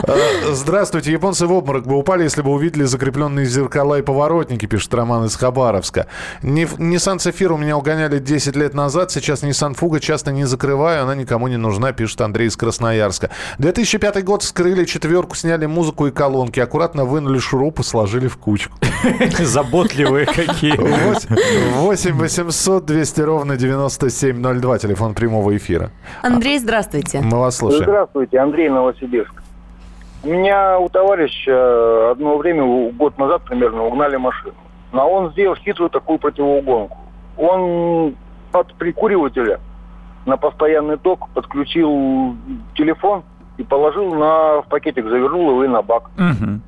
Э, 0.04 0.52
Здравствуйте, 0.52 1.12
японцы 1.12 1.46
в 1.46 1.52
обморок 1.52 1.86
бы 1.86 1.96
упали, 1.96 2.24
если 2.24 2.42
бы 2.42 2.50
увидели 2.50 2.84
закрепленные 2.84 3.46
зеркала 3.46 3.98
и 3.98 4.02
поворотники, 4.02 4.66
пишет 4.66 4.92
Роман 4.94 5.26
из 5.26 5.36
Хабаровска. 5.36 6.06
Nissan 6.42 7.18
Цефир 7.18 7.52
у 7.52 7.56
меня 7.56 7.76
угоняли 7.76 8.18
10 8.18 8.56
лет 8.56 8.74
назад, 8.74 9.12
сейчас 9.12 9.42
Nissan 9.42 9.74
Фуга 9.74 10.00
часто 10.00 10.32
не 10.32 10.44
закрываю, 10.44 11.02
она 11.02 11.14
никому 11.14 11.46
не 11.46 11.56
нужна, 11.56 11.92
пишет 11.92 12.20
Андрей 12.22 12.48
из 12.48 12.56
Красноярска. 12.56 13.30
2005 13.58 14.24
год 14.24 14.42
вскрыли 14.42 14.86
четверку, 14.86 15.36
сняли 15.36 15.66
музыку 15.66 16.06
и 16.06 16.10
колонки, 16.10 16.58
аккуратно 16.58 17.04
вынули 17.04 17.38
шурупы, 17.38 17.84
сложили 17.84 18.28
в 18.28 18.38
кучку. 18.38 18.76
Заботливые 19.38 20.26
какие. 20.26 20.76
8 20.76 22.14
800 22.14 22.84
200 22.84 23.20
ровно 23.20 23.56
9702, 23.56 24.78
телефон 24.78 25.14
прямого 25.14 25.56
эфира. 25.56 25.90
Андрей, 26.22 26.58
здравствуйте. 26.58 27.20
Мы 27.20 27.38
вас 27.38 27.56
слушаем. 27.56 27.84
Здравствуйте, 27.84 28.38
Андрей 28.38 28.68
Новосибирск. 28.68 29.42
У 30.24 30.28
меня 30.28 30.78
у 30.78 30.88
товарища 30.88 32.10
одно 32.12 32.36
время, 32.38 32.92
год 32.92 33.18
назад 33.18 33.42
примерно, 33.42 33.84
угнали 33.84 34.16
машину. 34.16 34.54
Но 34.92 35.10
он 35.10 35.32
сделал 35.32 35.56
хитрую 35.56 35.90
такую 35.90 36.18
противоугонку. 36.18 36.98
Он 37.36 38.14
от 38.52 38.74
прикуривателя 38.74 39.60
на 40.26 40.36
постоянный 40.36 40.96
ток 40.98 41.28
подключил 41.30 42.36
телефон 42.74 43.24
и 43.56 43.64
положил 43.64 44.14
на 44.14 44.62
в 44.62 44.66
пакетик, 44.68 45.04
завернул 45.04 45.50
его 45.50 45.64
и 45.64 45.68
на 45.68 45.82
бак. 45.82 46.10
Мгм. 46.16 46.62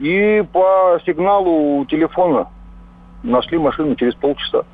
И 0.00 0.42
по 0.52 0.98
сигналу 1.04 1.84
телефона 1.84 2.48
нашли 3.22 3.58
машину 3.58 3.94
через 3.96 4.14
полчаса. 4.14 4.64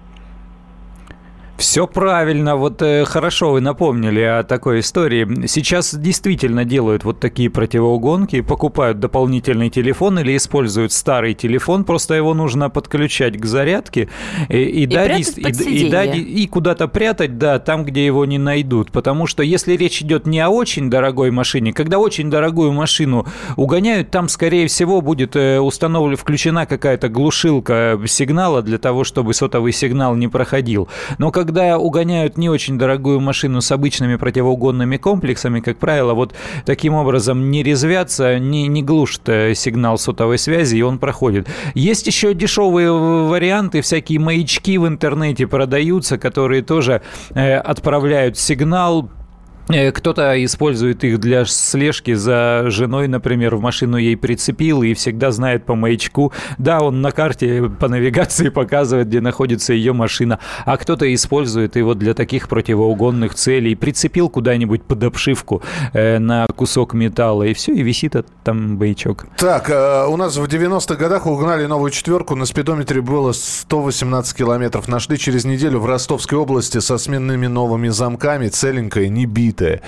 Все 1.59 1.87
правильно, 1.87 2.57
вот 2.57 2.83
э, 2.83 3.07
хорошо 3.07 3.53
вы 3.53 3.63
напомнили 3.63 4.21
о 4.21 4.43
такой 4.43 4.81
истории. 4.81 5.47
Сейчас 5.47 5.95
действительно 5.95 6.67
делают 6.67 7.05
вот 7.05 7.19
такие 7.19 7.49
противоугонки, 7.49 8.43
покупают 8.43 9.01
дополнительный 9.01 9.71
телефон 9.71 10.19
или 10.19 10.37
используют 10.37 10.93
старый 10.93 11.33
телефон, 11.33 11.85
просто 11.85 12.13
его 12.15 12.35
нужно 12.35 12.69
подключать 12.69 13.39
к 13.41 13.45
зарядке 13.47 14.11
и, 14.51 14.59
и, 14.65 14.87
да, 14.87 15.05
прятать 15.05 15.39
дис- 15.39 15.43
под 15.43 15.61
и- 15.63 15.87
и 15.87 15.91
да, 15.91 16.05
сиденье. 16.05 16.23
и 16.23 16.47
куда-то 16.47 16.89
прятать, 16.89 17.39
да, 17.39 17.59
там, 17.59 17.87
где 17.87 18.05
его 18.05 18.27
не 18.27 18.37
найдут. 18.37 18.93
Потому 18.93 19.27
что 19.27 19.43
если 19.43 19.77
речь 19.77 20.03
идет 20.03 20.27
не 20.27 20.41
о 20.41 20.51
очень 20.51 20.91
дорогой 20.91 21.31
машине, 21.31 21.73
когда 21.73 21.99
очень 21.99 22.29
дорогую 22.31 22.73
машину 22.73 23.27
угоняют, 23.57 24.11
там, 24.11 24.29
скорее 24.29 24.67
всего, 24.67 25.01
будет 25.01 25.35
э, 25.37 25.59
установлена, 25.59 26.17
включена 26.17 26.67
какая-то 26.67 27.09
глушилка 27.09 27.99
сигнала 28.07 28.61
для 28.61 28.77
того, 28.77 29.05
чтобы 29.05 29.33
сотовый 29.33 29.73
сигнал 29.73 30.17
не 30.17 30.29
проходил. 30.29 30.89
Но 31.17 31.33
когда 31.47 31.79
угоняют 31.79 32.37
не 32.39 32.51
очень 32.51 32.77
дорогую 32.77 33.21
машину 33.21 33.61
с 33.61 33.71
обычными 33.71 34.17
противоугонными 34.17 34.97
комплексами, 34.97 35.61
как 35.61 35.79
правило, 35.79 36.13
вот 36.13 36.35
таким 36.65 36.95
образом 36.95 37.51
не 37.51 37.63
резвятся, 37.63 38.41
не, 38.41 38.67
не 38.67 38.83
глушат 38.83 39.29
э, 39.29 39.55
сигнал 39.55 39.97
сотовой 39.97 40.39
связи, 40.39 40.77
и 40.77 40.83
он 40.83 40.99
проходит. 40.99 41.47
Есть 41.75 42.09
еще 42.09 42.35
дешевые 42.35 42.91
варианты, 42.93 43.81
всякие 43.81 44.19
маячки 44.19 44.77
в 44.77 44.89
интернете 44.89 45.47
продаются, 45.47 46.19
которые 46.19 46.63
тоже 46.63 47.03
э, 47.35 47.55
отправляют 47.55 48.37
сигнал 48.37 49.09
Кто-то 49.69 50.45
использует 50.45 51.03
их 51.03 51.19
для 51.19 51.45
слежки 51.45 52.15
за 52.15 52.65
женой, 52.69 53.09
например, 53.09 53.57
в 53.57 53.61
машину 53.61 53.97
ей 53.97 54.17
прицепил 54.17 54.83
и 54.83 54.95
всегда 54.95 55.33
знает 55.33 55.65
по 55.65 55.75
маячку. 55.75 56.33
Да, 56.59 56.81
он 56.81 57.03
на 57.03 57.11
карте 57.11 57.71
по 57.81 57.89
навигации 57.89 58.49
показывает, 58.51 59.09
где 59.09 59.21
находится 59.21 59.73
ее 59.73 59.93
машина, 59.93 60.39
а 60.65 60.77
кто-то 60.77 61.13
использует 61.13 61.77
его 61.77 61.95
для 61.95 62.15
таких 62.15 62.49
противоугонных 62.49 63.35
целей. 63.35 63.75
Прицепил 63.75 64.29
куда-нибудь 64.29 64.83
под 64.85 65.03
обшивку 65.03 65.63
э, 65.93 66.19
на 66.19 66.47
кусок 66.55 66.95
металла, 66.95 67.43
и 67.43 67.55
все, 67.55 67.73
и 67.73 67.83
висит 67.83 68.15
этот 68.15 68.33
там 68.45 68.77
маячок. 68.77 69.27
Так, 69.37 69.69
э, 69.71 70.07
у 70.07 70.17
нас 70.17 70.37
в 70.37 70.45
90-х 70.45 70.95
годах 70.95 71.27
угнали 71.27 71.67
новую 71.67 71.91
четверку. 71.91 72.37
На 72.37 72.47
спидометре 72.47 73.01
было 73.01 73.33
118 73.33 74.37
километров. 74.37 74.87
Нашли 74.89 75.19
через 75.19 75.45
неделю 75.45 75.81
в 75.81 75.87
Ростовской 75.87 76.39
области 76.39 76.79
со 76.79 76.99
сменными 76.99 77.49
новыми 77.49 77.89
замками. 77.89 78.49
Целенькая, 78.49 79.09
не 79.09 79.27
битая. 79.57 79.81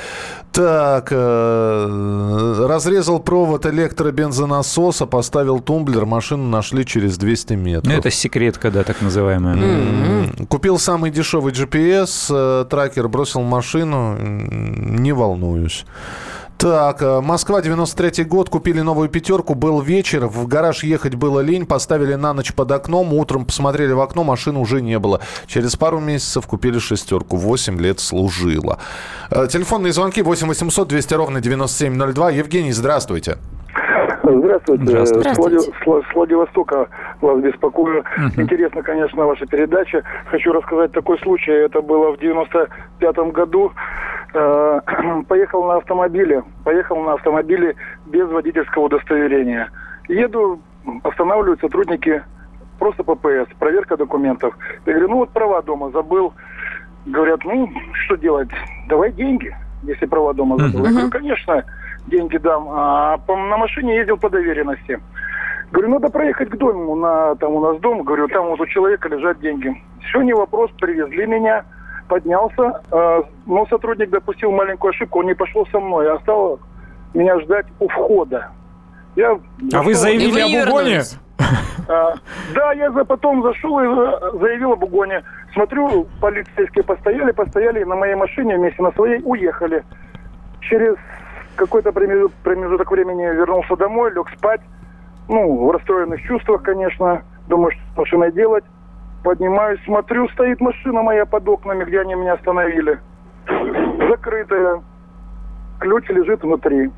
Так, 0.52 1.08
э, 1.12 2.64
разрезал 2.66 3.20
провод 3.20 3.66
электробензонасоса, 3.66 5.06
поставил 5.06 5.60
тумблер. 5.60 6.04
Машину 6.06 6.48
нашли 6.48 6.84
через 6.84 7.18
200 7.18 7.52
метров. 7.54 7.92
Ну, 7.92 7.98
это 7.98 8.10
секретка, 8.10 8.70
да, 8.70 8.82
так 8.82 9.00
называемая. 9.02 9.54
М, 9.56 10.46
Купил 10.48 10.78
самый 10.78 11.10
дешевый 11.10 11.52
GPS, 11.52 12.28
э, 12.30 12.64
тракер, 12.68 13.08
бросил 13.08 13.42
машину, 13.42 14.16
не 14.18 15.12
волнуюсь. 15.12 15.84
Так, 16.58 17.02
э, 17.02 17.20
Москва, 17.20 17.62
93 17.62 18.24
год, 18.24 18.48
купили 18.48 18.80
новую 18.80 19.08
пятерку, 19.08 19.54
был 19.54 19.80
вечер, 19.80 20.26
в 20.26 20.48
гараж 20.48 20.82
ехать 20.82 21.14
было 21.14 21.38
лень, 21.38 21.66
поставили 21.66 22.14
на 22.14 22.32
ночь 22.32 22.52
под 22.52 22.72
окном, 22.72 23.12
утром 23.12 23.44
посмотрели 23.44 23.92
в 23.92 24.00
окно, 24.00 24.24
машины 24.24 24.58
уже 24.58 24.82
не 24.82 24.98
было. 24.98 25.20
Через 25.46 25.76
пару 25.76 26.00
месяцев 26.00 26.48
купили 26.48 26.80
шестерку, 26.80 27.36
8 27.36 27.80
лет 27.80 28.00
служила. 28.00 28.78
Э, 29.30 29.46
Телефонные 29.48 29.92
звонки 29.92 30.20
8 30.20 30.48
800 30.48 30.88
200 30.88 31.14
ровно 31.14 31.40
9702. 31.40 32.30
Евгений, 32.32 32.72
здравствуйте. 32.72 33.38
Здравствуйте. 34.32 34.84
Здравствуйте. 34.84 35.34
С, 35.34 35.38
Влади- 35.38 35.58
с 35.58 35.86
Вла- 35.86 36.02
с 36.10 36.14
Владивостока 36.14 36.88
вас 37.20 37.40
беспокою. 37.40 38.04
Мгм. 38.16 38.42
Интересно, 38.42 38.82
конечно, 38.82 39.24
ваша 39.26 39.46
передача. 39.46 40.02
Хочу 40.30 40.52
рассказать 40.52 40.92
такой 40.92 41.18
случай. 41.20 41.52
Это 41.52 41.80
было 41.80 42.12
в 42.12 42.18
95 42.18 43.32
году. 43.32 43.72
Э, 44.34 44.80
Поехал 45.28 45.64
на 45.64 45.76
автомобиле. 45.76 46.42
Поехал 46.64 47.02
на 47.02 47.14
автомобиле 47.14 47.74
без 48.06 48.28
водительского 48.28 48.84
удостоверения. 48.84 49.70
Еду, 50.08 50.60
останавливают 51.02 51.60
сотрудники 51.60 52.22
просто 52.78 53.02
ППС, 53.02 53.48
проверка 53.58 53.96
документов. 53.96 54.54
Я 54.86 54.92
говорю, 54.92 55.08
ну 55.08 55.16
вот 55.16 55.30
права 55.30 55.62
дома 55.62 55.90
забыл. 55.90 56.32
Говорят, 57.06 57.40
ну, 57.44 57.68
что 58.04 58.16
делать? 58.16 58.48
Давай 58.88 59.10
деньги, 59.12 59.54
если 59.82 60.06
права 60.06 60.34
дома 60.34 60.58
забыл. 60.58 60.84
Я 60.84 60.90
говорю, 60.92 61.10
конечно, 61.10 61.64
деньги 62.08 62.36
дам. 62.38 62.68
А 62.70 63.18
по- 63.18 63.36
на 63.36 63.56
машине 63.56 63.96
ездил 63.96 64.16
по 64.18 64.28
доверенности. 64.28 65.00
Говорю, 65.70 65.90
надо 65.90 66.08
проехать 66.08 66.48
к 66.50 66.56
дому, 66.56 66.96
на, 66.96 67.34
там 67.36 67.52
у 67.54 67.60
нас 67.60 67.78
дом. 67.80 68.02
Говорю, 68.02 68.28
там 68.28 68.46
вот 68.46 68.60
у 68.60 68.66
человека 68.66 69.08
лежат 69.08 69.38
деньги. 69.40 69.82
Все, 70.08 70.22
не 70.22 70.32
вопрос, 70.32 70.70
привезли 70.80 71.26
меня, 71.26 71.64
поднялся. 72.08 72.80
э, 72.90 73.22
но 73.46 73.66
сотрудник 73.66 74.10
допустил 74.10 74.50
маленькую 74.50 74.90
ошибку, 74.90 75.18
он 75.20 75.26
не 75.26 75.34
пошел 75.34 75.66
со 75.70 75.78
мной, 75.78 76.10
а 76.10 76.18
стал 76.20 76.58
меня 77.14 77.38
ждать 77.40 77.66
у 77.80 77.88
входа. 77.88 78.48
Я 79.16 79.32
А 79.32 79.36
вы 79.36 79.40
зашел- 79.68 79.84
вы 79.84 79.94
заявили 79.94 80.40
об 80.62 80.68
угоне? 80.68 81.00
а, 81.88 82.14
да, 82.54 82.72
я 82.72 82.90
за 82.90 83.04
потом 83.04 83.42
зашел 83.42 83.78
и 83.80 83.86
за- 83.94 84.38
заявил 84.38 84.72
об 84.72 84.82
угоне. 84.84 85.22
Смотрю, 85.52 86.06
полицейские 86.20 86.84
постояли, 86.84 87.32
постояли, 87.32 87.84
на 87.84 87.94
моей 87.96 88.14
машине 88.14 88.56
вместе 88.56 88.82
на 88.82 88.92
своей 88.92 89.20
уехали. 89.24 89.82
Через 90.60 90.94
какой-то 91.58 91.90
промежу- 91.90 92.30
промежуток 92.42 92.90
времени 92.90 93.24
вернулся 93.24 93.76
домой, 93.76 94.12
лег 94.12 94.30
спать. 94.36 94.62
Ну, 95.28 95.66
в 95.66 95.70
расстроенных 95.72 96.22
чувствах, 96.22 96.62
конечно. 96.62 97.22
Думаю, 97.48 97.72
что 97.72 97.80
с 97.92 97.96
машиной 97.98 98.32
делать. 98.32 98.64
Поднимаюсь, 99.22 99.80
смотрю, 99.84 100.28
стоит 100.30 100.60
машина 100.60 101.02
моя 101.02 101.26
под 101.26 101.46
окнами, 101.48 101.84
где 101.84 102.00
они 102.00 102.14
меня 102.14 102.34
остановили. 102.34 102.98
Закрытая. 104.08 104.80
Ключ 105.80 106.08
лежит 106.08 106.42
внутри. 106.42 106.90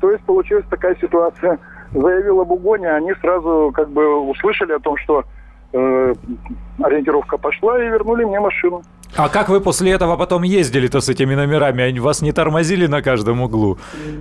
То 0.00 0.10
есть 0.10 0.24
получилась 0.24 0.64
такая 0.68 0.96
ситуация. 0.96 1.58
Заявил 1.92 2.40
об 2.40 2.50
угоне, 2.50 2.90
они 2.90 3.12
сразу 3.20 3.72
как 3.74 3.90
бы 3.90 4.20
услышали 4.20 4.72
о 4.72 4.78
том, 4.78 4.96
что 4.96 5.24
э, 5.72 6.14
ориентировка 6.82 7.36
пошла 7.36 7.82
и 7.82 7.88
вернули 7.88 8.24
мне 8.24 8.40
машину. 8.40 8.82
А 9.16 9.28
как 9.28 9.48
вы 9.48 9.60
после 9.60 9.90
этого 9.92 10.16
потом 10.16 10.42
ездили-то 10.44 11.00
с 11.00 11.08
этими 11.08 11.34
номерами? 11.34 11.82
Они 11.82 11.98
вас 12.00 12.22
не 12.22 12.32
тормозили 12.32 12.86
на 12.86 13.02
каждом 13.02 13.40
углу? 13.42 13.78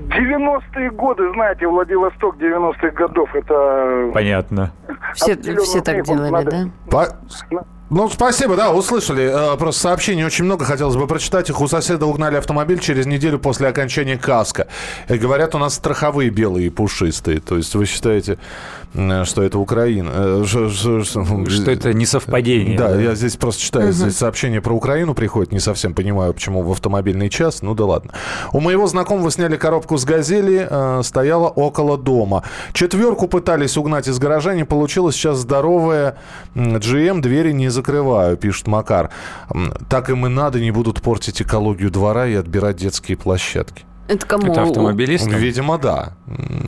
90-е 0.09 0.91
годы, 0.91 1.23
знаете, 1.33 1.67
Владивосток 1.67 2.37
90-х 2.37 2.89
годов, 2.91 3.29
это... 3.35 4.11
Понятно. 4.13 4.71
Все, 5.13 5.37
все 5.37 5.81
так 5.81 6.03
делали, 6.03 6.29
надо- 6.29 6.51
да? 6.51 6.69
По- 6.89 7.15
Ну, 7.91 8.07
спасибо, 8.09 8.55
да, 8.55 8.71
услышали. 8.71 9.53
Э, 9.53 9.57
Просто 9.57 9.81
сообщений 9.81 10.23
очень 10.23 10.45
много, 10.45 10.63
хотелось 10.65 10.95
бы 10.95 11.07
прочитать 11.07 11.49
их. 11.49 11.59
У 11.61 11.67
соседа 11.67 12.05
угнали 12.05 12.35
автомобиль 12.35 12.79
через 12.79 13.05
неделю 13.07 13.39
после 13.39 13.67
окончания 13.67 14.15
каска. 14.17 14.67
И 15.07 15.17
говорят, 15.17 15.55
у 15.55 15.57
нас 15.57 15.73
страховые 15.75 16.29
белые 16.29 16.67
и 16.67 16.69
пушистые. 16.69 17.39
То 17.39 17.57
есть 17.57 17.73
вы 17.75 17.85
считаете, 17.85 18.33
э, 18.33 18.37
что 18.93 19.43
это 19.43 19.59
Украина? 19.59 20.09
Э, 20.13 20.43
ш- 20.45 20.69
ш- 20.69 21.03
ш- 21.03 21.45
Что 21.49 21.71
это 21.71 21.93
не 21.93 22.05
совпадение. 22.05 22.77
Да, 22.77 22.99
я 22.99 23.15
здесь 23.15 23.35
просто 23.35 23.61
читаю, 23.61 23.91
здесь 23.91 24.17
сообщение 24.17 24.61
про 24.61 24.73
Украину 24.73 25.13
приходит, 25.13 25.51
не 25.51 25.59
совсем 25.59 25.93
понимаю, 25.93 26.33
почему 26.33 26.63
в 26.63 26.71
автомобильный 26.71 27.29
час, 27.29 27.61
ну 27.61 27.75
да 27.75 27.85
ладно. 27.85 28.11
У 28.53 28.59
моего 28.59 28.87
знакомого 28.87 29.29
сняли 29.31 29.57
коробку 29.57 29.97
с 29.97 30.05
«Газели», 30.05 30.67
э, 30.69 31.01
стояла 31.03 31.47
около 31.49 31.97
дома. 31.97 32.43
Четверку 32.73 33.27
пытались 33.27 33.77
угнать 33.77 34.07
из 34.07 34.17
гаража, 34.19 34.55
не 34.55 34.63
получилось, 34.65 35.15
сейчас 35.15 35.37
здоровая 35.37 36.17
GM, 36.55 37.21
двери 37.21 37.51
не 37.51 37.69
закрываю, 37.69 38.37
пишет 38.37 38.67
Макар. 38.67 39.09
Так 39.89 40.09
им 40.09 40.25
и 40.25 40.29
надо, 40.29 40.59
не 40.59 40.71
будут 40.71 41.01
портить 41.01 41.41
экологию 41.41 41.91
двора 41.91 42.27
и 42.27 42.33
отбирать 42.35 42.77
детские 42.77 43.17
площадки. 43.17 43.83
Это 44.09 44.25
кому? 44.25 44.51
Это 44.51 44.63
автомобилист? 44.63 45.27
Видимо, 45.27 45.77
да. 45.77 46.13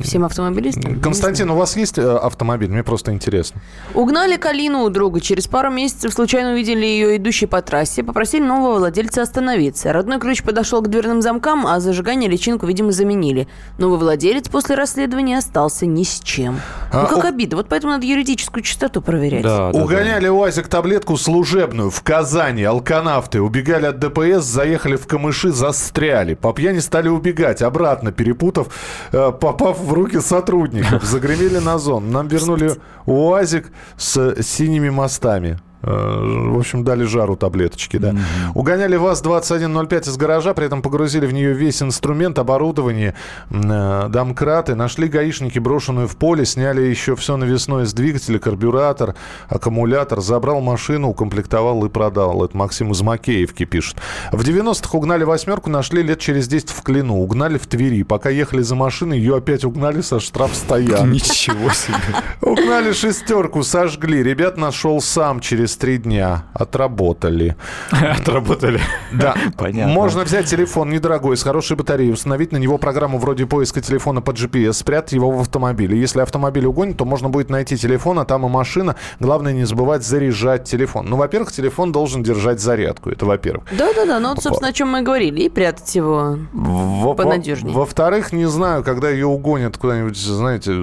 Всем 0.04 0.23
автомобилистам? 0.23 0.99
Константин, 1.01 1.49
у 1.49 1.56
вас 1.56 1.75
есть 1.75 1.97
э, 1.97 2.15
автомобиль? 2.17 2.69
Мне 2.69 2.84
просто 2.84 3.12
интересно. 3.13 3.62
Угнали 3.95 4.38
Калину 4.38 4.84
у 4.84 4.89
друга. 4.89 5.19
Через 5.21 5.47
пару 5.47 5.71
месяцев 5.71 6.13
случайно 6.13 6.51
увидели 6.54 6.86
ее 6.86 7.17
идущей 7.17 7.47
по 7.47 7.62
трассе. 7.63 8.04
Попросили 8.04 8.43
нового 8.43 8.77
владельца 8.77 9.23
остановиться. 9.23 9.91
Родной 9.91 10.19
ключ 10.19 10.43
подошел 10.43 10.82
к 10.84 10.88
дверным 10.88 11.23
замкам, 11.23 11.65
а 11.65 11.80
зажигание 11.80 12.30
личинку, 12.30 12.67
видимо, 12.67 12.91
заменили. 12.91 13.47
Новый 13.80 13.97
владелец 13.97 14.47
после 14.47 14.75
расследования 14.75 15.39
остался 15.39 15.88
ни 15.88 16.04
с 16.04 16.19
чем. 16.19 16.60
А, 16.91 17.04
Ну, 17.04 17.08
как 17.08 17.23
у- 17.23 17.27
обидно. 17.27 17.58
Вот 17.58 17.67
поэтому 17.69 17.93
надо 17.93 18.06
юридическую 18.06 18.62
чистоту 18.63 19.01
проверять. 19.01 19.41
Да, 19.41 19.71
да, 19.71 19.80
да. 19.80 19.84
Угоняли 19.84 20.27
УАЗик 20.27 20.67
таблетку 20.67 21.17
служебную 21.17 21.89
в 21.89 22.04
Казани. 22.04 22.63
Алканавты 22.63 23.41
убегали 23.41 23.88
от 23.88 23.97
ДПС, 23.97 24.43
заехали 24.45 24.95
в 24.95 25.08
камыши, 25.08 25.51
застряли. 25.51 26.36
По 26.36 26.54
пьяни 26.54 26.80
стали 26.80 27.08
убегать. 27.08 27.31
Убегать, 27.32 27.62
обратно 27.62 28.12
перепутав, 28.12 28.67
э, 29.12 29.32
попав 29.32 29.80
в 29.80 29.94
руки 29.94 30.22
сотрудников. 30.22 31.04
Загремели 31.04 31.60
на 31.60 31.78
зон. 31.78 32.12
Нам 32.12 32.28
вернули 32.28 32.72
УАЗик 33.06 33.72
с 33.98 34.36
синими 34.41 34.89
мостами. 34.89 35.60
Э, 35.84 36.50
В 36.52 36.58
общем, 36.58 36.84
дали 36.84 37.04
жару 37.04 37.36
таблеточки, 37.36 37.98
да. 37.98 38.15
Угоняли 38.54 38.96
ВАЗ-2105 38.98 40.10
из 40.10 40.17
гаража, 40.17 40.54
при 40.54 40.65
этом 40.65 40.82
погрузили 40.82 41.26
в 41.26 41.34
нее 41.34 41.54
весь 41.54 41.82
инструмент, 41.82 42.39
оборудование, 42.39 43.15
э, 43.50 44.08
домкраты. 44.10 44.76
Нашли 44.76 45.08
гаишники 45.08 45.60
брошенную 45.60 46.08
в 46.08 46.15
поле, 46.17 46.46
сняли 46.46 46.82
еще 46.82 47.15
все 47.15 47.38
навесное 47.38 47.86
с 47.86 47.94
двигателя, 47.94 48.39
карбюратор, 48.39 49.15
аккумулятор. 49.50 50.22
Забрал 50.22 50.62
машину, 50.62 51.10
укомплектовал 51.10 51.84
и 51.86 51.89
продал. 51.89 52.44
Это 52.44 52.56
Максим 52.58 52.91
из 52.91 53.02
Макеевки 53.02 53.65
пишет. 53.65 53.98
В 54.32 54.41
90-х 54.41 54.98
угнали 54.98 55.24
восьмерку, 55.24 55.70
нашли 55.70 56.04
лет 56.04 56.20
через 56.20 56.48
10 56.48 56.70
в 56.70 56.82
Клину. 56.84 57.17
Угнали 57.17 57.58
в 57.58 57.67
Твери. 57.67 58.04
Пока 58.04 58.30
ехали 58.30 58.62
за 58.62 58.76
машиной, 58.76 59.20
ее 59.20 59.38
опять 59.38 59.63
угнали 59.63 60.02
со 60.02 60.20
штрафстоянки. 60.20 61.08
Ничего 61.08 61.72
себе. 61.72 61.96
Угнали 62.41 62.91
шестерку, 62.91 63.63
сожгли. 63.63 64.24
Ребят 64.24 64.58
нашел 64.58 65.02
сам 65.02 65.39
через 65.39 65.70
три 65.75 65.97
дня. 65.97 66.45
Отработали. 66.53 67.55
Отработали. 67.91 68.79
Да. 69.13 69.36
Понятно. 69.57 69.93
Можно 69.93 70.23
взять 70.23 70.45
телефон 70.47 70.89
недорогой, 70.89 71.38
с 71.38 71.43
хорошей 71.43 71.77
батареей, 71.77 72.12
установить 72.13 72.51
на 72.51 72.57
него 72.57 72.77
программу 72.77 73.17
вроде 73.17 73.45
поиска 73.45 73.81
телефона 73.81 74.21
по 74.21 74.31
GPS, 74.31 74.73
спрятать 74.73 75.13
его 75.13 75.31
в 75.31 75.41
автомобиле. 75.41 75.99
Если 75.99 76.19
автомобиль 76.21 76.65
угонит, 76.65 76.97
то 76.97 77.05
можно 77.05 77.29
будет 77.29 77.49
найти 77.49 77.77
телефон, 77.77 78.19
а 78.19 78.25
там 78.25 78.45
и 78.45 78.49
машина. 78.49 78.95
Главное 79.19 79.53
не 79.53 79.65
забывать 79.65 80.03
заряжать 80.05 80.63
телефон. 80.65 81.07
Ну, 81.10 81.17
во-первых, 81.17 81.51
телефон 81.51 81.91
должен 81.91 82.23
держать 82.23 82.60
зарядку. 82.60 83.10
Это 83.10 83.25
во-первых. 83.25 83.65
Да-да-да, 83.77 84.19
ну 84.19 84.29
вот, 84.29 84.41
собственно, 84.43 84.69
о 84.69 84.73
чем 84.73 84.89
мы 84.91 84.99
и 84.99 85.03
говорили. 85.03 85.41
И 85.41 85.49
прятать 85.49 85.93
его 85.95 86.38
Во- 86.53 87.13
понадежней. 87.13 87.71
во- 87.73 87.81
Во-вторых, 87.81 88.31
не 88.31 88.45
знаю, 88.45 88.84
когда 88.84 89.10
ее 89.10 89.25
угонят 89.27 89.77
куда-нибудь, 89.77 90.17
знаете, 90.17 90.73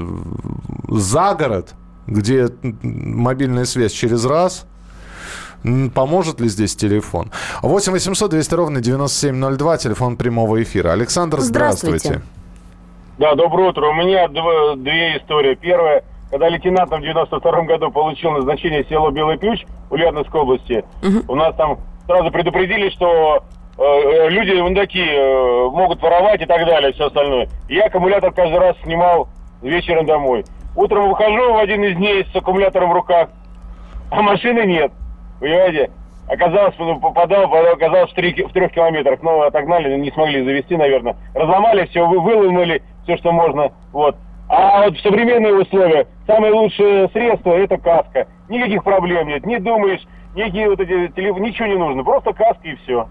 за 0.88 1.34
город, 1.34 1.74
где 2.06 2.48
мобильная 2.82 3.64
связь 3.64 3.92
через 3.92 4.24
раз, 4.24 4.66
поможет 5.94 6.40
ли 6.40 6.48
здесь 6.48 6.76
телефон? 6.76 7.30
8 7.62 7.92
800 7.92 8.30
200 8.30 8.54
ровно 8.54 8.80
9702, 8.80 9.76
телефон 9.78 10.16
прямого 10.16 10.62
эфира. 10.62 10.90
Александр, 10.92 11.40
здравствуйте. 11.40 11.98
Здравствуйте. 11.98 12.28
Да, 13.18 13.34
доброе 13.34 13.70
утро. 13.70 13.86
У 13.88 13.92
меня 13.94 14.26
дв- 14.26 14.76
две 14.76 15.16
истории. 15.18 15.54
Первая, 15.56 16.04
когда 16.30 16.48
лейтенантом 16.48 17.00
в 17.00 17.02
92 17.02 17.62
году 17.62 17.90
получил 17.90 18.30
назначение 18.32 18.84
в 18.84 18.88
село 18.88 19.10
Белый 19.10 19.38
Ключ 19.38 19.64
Ульяновской 19.90 20.40
области, 20.40 20.84
у 21.26 21.34
нас 21.34 21.54
там 21.56 21.78
сразу 22.06 22.30
предупредили, 22.30 22.90
что 22.90 23.42
э, 23.76 23.82
э, 23.82 24.28
люди 24.30 24.52
вон 24.60 24.74
такие 24.74 25.12
э, 25.14 25.68
могут 25.70 26.00
воровать 26.00 26.40
и 26.40 26.46
так 26.46 26.64
далее, 26.64 26.92
все 26.92 27.06
остальное. 27.06 27.48
Я 27.68 27.86
аккумулятор 27.86 28.32
каждый 28.32 28.58
раз 28.60 28.76
снимал 28.84 29.28
вечером 29.62 30.06
домой. 30.06 30.44
Утром 30.76 31.08
выхожу 31.08 31.54
в 31.54 31.56
один 31.58 31.82
из 31.82 31.96
дней 31.96 32.24
с 32.32 32.36
аккумулятором 32.36 32.90
в 32.90 32.92
руках, 32.92 33.30
а 34.10 34.22
машины 34.22 34.64
нет. 34.64 34.92
Понимаете? 35.40 35.90
Оказалось, 36.28 36.74
ну, 36.78 37.00
попадал, 37.00 37.44
оказалось 37.44 38.10
в, 38.10 38.14
три 38.14 38.32
ки- 38.32 38.44
в 38.44 38.52
трех 38.52 38.70
километрах. 38.72 39.22
Но 39.22 39.42
отогнали, 39.42 39.96
не 39.96 40.10
смогли 40.10 40.44
завести, 40.44 40.76
наверное. 40.76 41.16
Разломали 41.34 41.86
все, 41.86 42.06
вы, 42.06 42.20
выломали 42.20 42.82
все, 43.04 43.16
что 43.16 43.32
можно. 43.32 43.72
Вот. 43.92 44.16
А 44.50 44.84
вот 44.84 44.96
в 44.96 45.02
современные 45.02 45.54
условия 45.54 46.06
самое 46.26 46.52
лучшее 46.52 47.08
средство 47.10 47.52
это 47.52 47.76
каска. 47.78 48.26
Никаких 48.48 48.84
проблем 48.84 49.28
нет. 49.28 49.44
Не 49.46 49.58
думаешь, 49.58 50.00
никакие 50.34 50.68
вот 50.68 50.80
эти 50.80 51.08
телефоны, 51.12 51.46
ничего 51.46 51.66
не 51.68 51.76
нужно. 51.76 52.04
Просто 52.04 52.32
каска 52.32 52.66
и 52.68 52.74
все. 52.76 53.08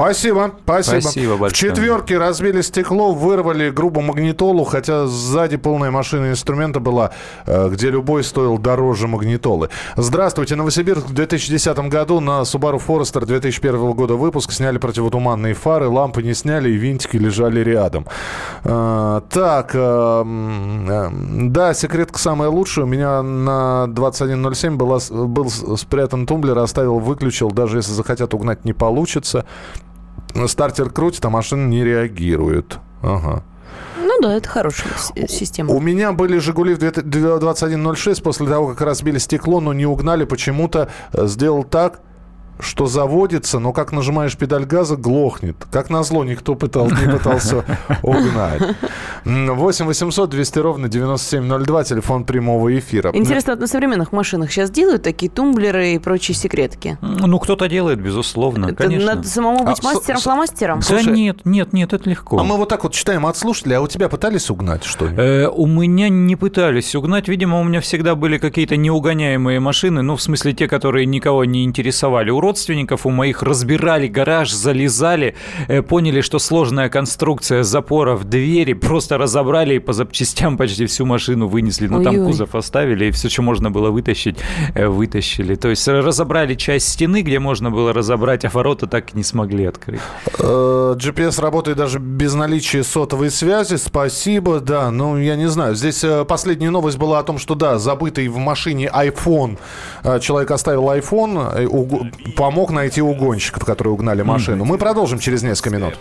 Спасибо, 0.00 0.52
спасибо. 0.64 1.00
Спасибо 1.00 1.36
большое. 1.36 1.50
В 1.50 1.76
четверке 1.76 2.16
разбили 2.16 2.62
стекло, 2.62 3.12
вырвали 3.12 3.68
грубо 3.68 4.00
магнитолу, 4.00 4.64
хотя 4.64 5.06
сзади 5.06 5.58
полная 5.58 5.90
машина 5.90 6.30
инструмента 6.30 6.80
была, 6.80 7.10
э, 7.44 7.68
где 7.68 7.90
любой 7.90 8.24
стоил 8.24 8.56
дороже 8.56 9.08
магнитолы. 9.08 9.68
Здравствуйте, 9.96 10.56
Новосибирск 10.56 11.06
в 11.06 11.12
2010 11.12 11.90
году 11.90 12.20
на 12.20 12.42
Subaru 12.42 12.80
Forester 12.84 13.26
2001 13.26 13.92
года 13.92 14.14
выпуск 14.14 14.52
сняли 14.52 14.78
противотуманные 14.78 15.52
фары, 15.52 15.88
лампы 15.88 16.22
не 16.22 16.32
сняли 16.32 16.70
и 16.70 16.76
винтики 16.76 17.18
лежали 17.18 17.60
рядом. 17.60 18.06
Э, 18.64 19.20
Так, 19.28 19.72
э, 19.74 21.10
да, 21.50 21.74
секретка 21.74 22.18
самая 22.18 22.48
лучшая. 22.48 22.86
У 22.86 22.88
меня 22.88 23.22
на 23.22 23.86
2107 23.88 24.76
была, 24.76 24.98
был 25.10 25.50
спрятан 25.50 26.26
тумблер, 26.26 26.58
оставил, 26.58 27.00
выключил. 27.00 27.50
Даже 27.50 27.78
если 27.78 27.92
захотят 27.92 28.32
угнать, 28.32 28.64
не 28.64 28.72
получится. 28.72 29.44
Стартер 30.46 30.90
крутит, 30.90 31.24
а 31.24 31.30
машина 31.30 31.66
не 31.66 31.84
реагирует. 31.84 32.78
Ага. 33.02 33.42
Ну 33.98 34.20
да, 34.20 34.34
это 34.34 34.48
хорошая 34.48 34.92
система. 35.28 35.72
У 35.72 35.80
меня 35.80 36.12
были 36.12 36.38
«Жигули» 36.38 36.74
в 36.74 36.78
2106 36.78 38.22
после 38.22 38.46
того, 38.46 38.68
как 38.68 38.80
разбили 38.80 39.18
стекло, 39.18 39.60
но 39.60 39.72
не 39.72 39.86
угнали. 39.86 40.24
Почему-то 40.24 40.88
э, 41.12 41.26
сделал 41.26 41.64
так, 41.64 42.00
что 42.60 42.86
заводится, 42.86 43.58
но 43.58 43.72
как 43.72 43.92
нажимаешь 43.92 44.36
педаль 44.36 44.64
газа, 44.64 44.96
глохнет. 44.96 45.56
Как 45.70 45.90
назло, 45.90 46.24
никто 46.24 46.54
пытал, 46.54 46.86
не 46.90 47.10
пытался 47.12 47.64
угнать. 48.02 48.62
М, 49.24 49.54
8 49.56 49.86
800 49.86 50.30
200 50.30 50.58
ровно 50.58 50.88
9702, 50.88 51.84
телефон 51.84 52.24
прямого 52.24 52.76
эфира. 52.78 53.10
Интересно, 53.14 53.52
вот 53.54 53.60
на 53.60 53.66
современных 53.66 54.12
машинах 54.12 54.50
сейчас 54.52 54.70
делают 54.70 55.02
такие 55.02 55.30
тумблеры 55.30 55.92
и 55.94 55.98
прочие 55.98 56.34
секретки? 56.34 56.98
Ну, 57.00 57.38
кто-то 57.38 57.68
делает, 57.68 58.00
безусловно, 58.00 58.66
Это 58.66 58.74
конечно. 58.84 59.14
надо 59.14 59.28
самому 59.28 59.64
быть 59.64 59.78
А, 59.78 59.82
с- 59.82 59.82
мастером-фломастером? 59.82 60.78
Да 60.80 60.84
Слушай, 60.86 61.12
нет, 61.12 61.44
нет, 61.44 61.72
нет, 61.72 61.92
это 61.92 62.08
легко. 62.08 62.38
А 62.38 62.44
мы 62.44 62.56
вот 62.56 62.68
так 62.68 62.82
вот 62.84 62.92
читаем 62.92 63.26
от 63.26 63.36
слушателей, 63.36 63.76
а 63.76 63.80
у 63.80 63.88
тебя 63.88 64.08
пытались 64.08 64.50
угнать 64.50 64.84
что-нибудь? 64.84 65.18
Э, 65.18 65.48
у 65.48 65.66
меня 65.66 66.08
не 66.08 66.36
пытались 66.36 66.94
угнать. 66.94 67.28
Видимо, 67.28 67.60
у 67.60 67.64
меня 67.64 67.80
всегда 67.80 68.14
были 68.14 68.38
какие-то 68.38 68.76
неугоняемые 68.76 69.60
машины. 69.60 70.02
Ну, 70.02 70.16
в 70.16 70.22
смысле, 70.22 70.52
те, 70.52 70.68
которые 70.68 71.06
никого 71.06 71.44
не 71.44 71.64
интересовали. 71.64 72.30
У 72.30 72.40
родственников 72.50 73.06
у 73.06 73.10
моих 73.10 73.44
разбирали 73.44 74.08
гараж, 74.08 74.52
залезали, 74.52 75.34
э, 75.68 75.82
поняли, 75.82 76.20
что 76.20 76.40
сложная 76.40 76.88
конструкция 76.88 77.62
запора 77.62 78.16
в 78.16 78.24
двери, 78.24 78.72
просто 78.72 79.18
разобрали 79.18 79.74
и 79.74 79.78
по 79.78 79.92
запчастям 79.92 80.56
почти 80.56 80.86
всю 80.86 81.06
машину 81.06 81.46
вынесли. 81.46 81.86
Ну, 81.86 82.02
там 82.02 82.26
кузов 82.26 82.54
оставили, 82.56 83.04
и 83.04 83.10
все, 83.10 83.28
что 83.28 83.42
можно 83.42 83.70
было 83.70 83.90
вытащить, 83.90 84.38
э, 84.74 84.88
вытащили. 84.88 85.54
То 85.54 85.68
есть 85.68 85.86
разобрали 85.88 86.56
часть 86.56 86.88
стены, 86.88 87.22
где 87.22 87.38
можно 87.38 87.70
было 87.70 87.92
разобрать, 87.92 88.44
а 88.44 88.48
ворота 88.48 88.86
так 88.86 89.14
и 89.14 89.16
не 89.16 89.22
смогли 89.22 89.66
открыть. 89.66 90.00
Э, 90.40 90.96
GPS 90.98 91.40
работает 91.40 91.76
даже 91.76 92.00
без 92.00 92.34
наличия 92.34 92.82
сотовой 92.82 93.30
связи. 93.30 93.76
Спасибо, 93.76 94.58
да. 94.58 94.90
Ну, 94.90 95.18
я 95.18 95.36
не 95.36 95.48
знаю. 95.48 95.76
Здесь 95.76 96.04
последняя 96.26 96.70
новость 96.70 96.98
была 96.98 97.20
о 97.20 97.22
том, 97.22 97.38
что, 97.38 97.54
да, 97.54 97.78
забытый 97.78 98.26
в 98.28 98.38
машине 98.38 98.90
iPhone. 98.92 99.56
Человек 100.20 100.50
оставил 100.50 100.90
iPhone, 100.90 102.34
помог 102.40 102.70
найти 102.70 103.02
угонщиков, 103.02 103.66
которые 103.66 103.92
угнали 103.92 104.22
машину. 104.22 104.64
Мы 104.64 104.78
продолжим 104.78 105.18
через 105.18 105.42
несколько 105.42 105.68
минут. 105.68 105.98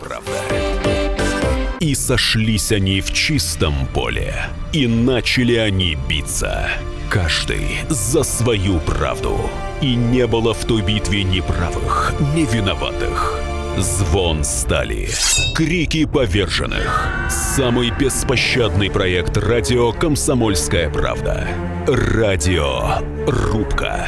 И 1.82 1.94
сошлись 1.96 2.72
они 2.72 3.02
в 3.02 3.12
чистом 3.12 3.74
поле, 3.94 4.34
и 4.72 4.88
начали 4.88 5.56
они 5.56 5.98
биться. 6.08 6.70
Каждый 7.10 7.80
за 7.90 8.24
свою 8.24 8.80
правду. 8.80 9.38
И 9.82 9.96
не 9.96 10.28
было 10.28 10.54
в 10.54 10.64
той 10.64 10.82
битве 10.82 11.26
ни 11.26 11.42
правых, 11.42 12.14
ни 12.34 12.46
виноватых. 12.46 13.38
Звон 13.78 14.46
стали. 14.46 15.10
Крики 15.56 16.06
поверженных. 16.06 17.10
Самый 17.30 17.92
беспощадный 17.92 18.90
проект 18.90 19.36
радио 19.36 19.92
«Комсомольская 19.92 20.90
правда». 20.90 21.46
Радио 21.86 23.00
«Рубка». 23.28 24.08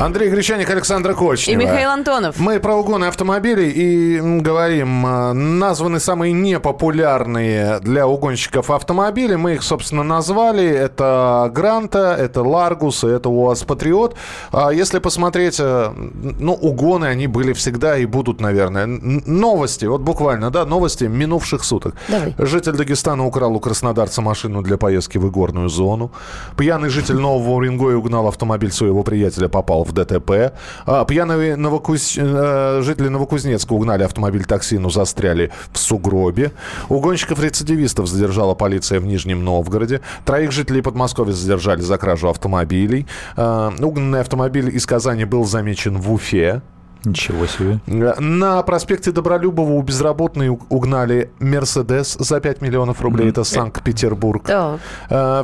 Андрей 0.00 0.30
Гречаник, 0.30 0.70
Александра 0.70 1.12
Кочнева. 1.12 1.60
И 1.60 1.62
Михаил 1.62 1.90
Антонов. 1.90 2.38
Мы 2.38 2.58
про 2.58 2.74
угоны 2.74 3.04
автомобилей 3.04 3.68
и 3.68 4.40
говорим, 4.40 5.06
э, 5.06 5.32
названы 5.34 6.00
самые 6.00 6.32
непопулярные 6.32 7.80
для 7.80 8.06
угонщиков 8.06 8.70
автомобили. 8.70 9.34
Мы 9.34 9.56
их, 9.56 9.62
собственно, 9.62 10.02
назвали. 10.02 10.66
Это 10.66 11.52
Гранта, 11.54 12.16
это 12.18 12.42
Ларгус, 12.42 13.04
это 13.04 13.28
УАЗ 13.28 13.64
Патриот. 13.64 14.16
А 14.52 14.70
Если 14.70 15.00
посмотреть, 15.00 15.60
э, 15.60 15.92
ну, 16.40 16.54
угоны, 16.54 17.04
они 17.04 17.26
были 17.26 17.52
всегда 17.52 17.98
и 17.98 18.06
будут, 18.06 18.40
наверное. 18.40 18.86
Новости, 18.86 19.84
вот 19.84 20.00
буквально, 20.00 20.50
да, 20.50 20.64
новости 20.64 21.04
минувших 21.04 21.62
суток. 21.62 21.94
Давай. 22.08 22.34
Житель 22.38 22.72
Дагестана 22.72 23.26
украл 23.26 23.54
у 23.54 23.60
краснодарца 23.60 24.22
машину 24.22 24.62
для 24.62 24.78
поездки 24.78 25.18
в 25.18 25.28
игорную 25.28 25.68
зону. 25.68 26.10
Пьяный 26.56 26.88
житель 26.88 27.16
Нового 27.16 27.50
Уренгоя 27.56 27.96
угнал 27.96 28.28
автомобиль 28.28 28.72
своего 28.72 29.02
приятеля, 29.02 29.48
попал 29.48 29.84
в 29.90 29.92
ДТП. 29.92 30.52
А, 30.86 31.04
пьяные 31.04 31.56
Новокуз... 31.56 32.16
э, 32.16 32.80
жители 32.82 33.08
Новокузнецка 33.08 33.72
угнали 33.72 34.04
автомобиль 34.04 34.44
такси, 34.44 34.78
но 34.78 34.90
застряли 34.90 35.50
в 35.72 35.78
сугробе. 35.78 36.52
Угонщиков-рецидивистов 36.88 38.06
задержала 38.06 38.54
полиция 38.54 39.00
в 39.00 39.06
Нижнем 39.06 39.44
Новгороде. 39.44 40.00
Троих 40.24 40.52
жителей 40.52 40.82
Подмосковья 40.82 41.32
задержали 41.32 41.80
за 41.80 41.98
кражу 41.98 42.28
автомобилей. 42.28 43.06
А, 43.36 43.72
угнанный 43.80 44.20
автомобиль 44.20 44.74
из 44.74 44.86
Казани 44.86 45.24
был 45.24 45.44
замечен 45.44 45.98
в 45.98 46.12
Уфе. 46.12 46.62
Ничего 47.04 47.46
себе. 47.46 47.80
На 47.86 48.62
проспекте 48.62 49.10
Добролюбова 49.12 49.72
у 49.72 49.82
безработной 49.82 50.48
угнали 50.48 51.30
Мерседес 51.38 52.16
за 52.18 52.40
5 52.40 52.60
миллионов 52.60 53.00
рублей. 53.00 53.30
Это 53.30 53.44
Санкт-Петербург. 53.44 54.44
Э, 54.48 54.78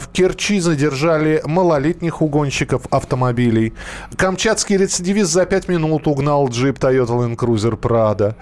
В 0.01 0.09
Керчи 0.13 0.61
задержали 0.61 1.43
малолетних 1.45 2.21
угонщиков 2.23 2.83
автомобилей. 2.91 3.73
Камчатский 4.17 4.77
рецидивист 4.77 5.33
за 5.33 5.47
5 5.47 5.69
минут 5.69 6.07
угнал 6.07 6.49
джип 6.49 6.79
Toyota 6.79 7.09
Land 7.19 7.37
Cruiser 7.37 7.79
Prado. 7.79 8.35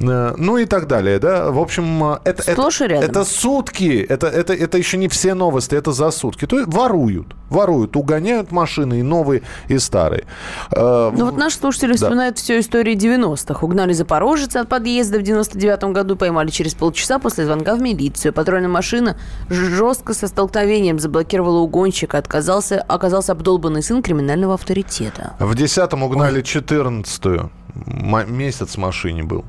Э, 0.00 0.34
Ну 0.38 0.56
и 0.58 0.64
так 0.64 0.86
далее. 0.86 1.18
Да? 1.18 1.50
В 1.50 1.58
общем, 1.58 2.04
э, 2.04 2.18
это, 2.24 2.42
это, 2.50 2.84
рядом. 2.86 3.10
это 3.10 3.24
сутки. 3.24 4.06
Это, 4.08 4.26
это, 4.28 4.54
это 4.54 4.78
еще 4.78 4.96
не 4.96 5.08
все 5.08 5.34
новости, 5.34 5.74
это 5.74 5.92
за 5.92 6.10
сутки. 6.10 6.46
То 6.46 6.58
есть 6.58 6.72
воруют. 6.72 7.34
Воруют, 7.50 7.96
угоняют 7.96 8.50
машины 8.50 9.00
и 9.00 9.02
новые, 9.02 9.42
и 9.68 9.78
старые. 9.78 10.24
Э, 10.70 11.10
Ну 11.14 11.26
вот 11.26 11.36
наши 11.36 11.58
слушатели 11.58 11.90
Да. 11.92 11.96
вспоминают 11.96 12.38
всю 12.38 12.61
историю 12.62 12.96
90-х. 12.96 13.64
Угнали 13.64 13.92
запорожец 13.92 14.56
от 14.56 14.68
подъезда 14.68 15.18
в 15.18 15.22
99-м 15.22 15.92
году, 15.92 16.16
поймали 16.16 16.48
через 16.48 16.74
полчаса 16.74 17.18
после 17.18 17.44
звонка 17.44 17.74
в 17.76 17.82
милицию. 17.82 18.32
Патрульная 18.32 18.68
машина 18.68 19.16
жестко 19.50 20.14
со 20.14 20.26
столкновением 20.28 20.98
заблокировала 20.98 21.58
угонщика. 21.58 22.16
Отказался, 22.18 22.80
оказался 22.80 23.32
обдолбанный 23.32 23.82
сын 23.82 24.02
криминального 24.02 24.54
авторитета. 24.54 25.34
В 25.38 25.52
10-м 25.52 26.02
угнали 26.02 26.42
14-ю. 26.42 27.50
М- 27.86 28.36
месяц 28.36 28.76
машине 28.78 29.22
был. 29.22 29.44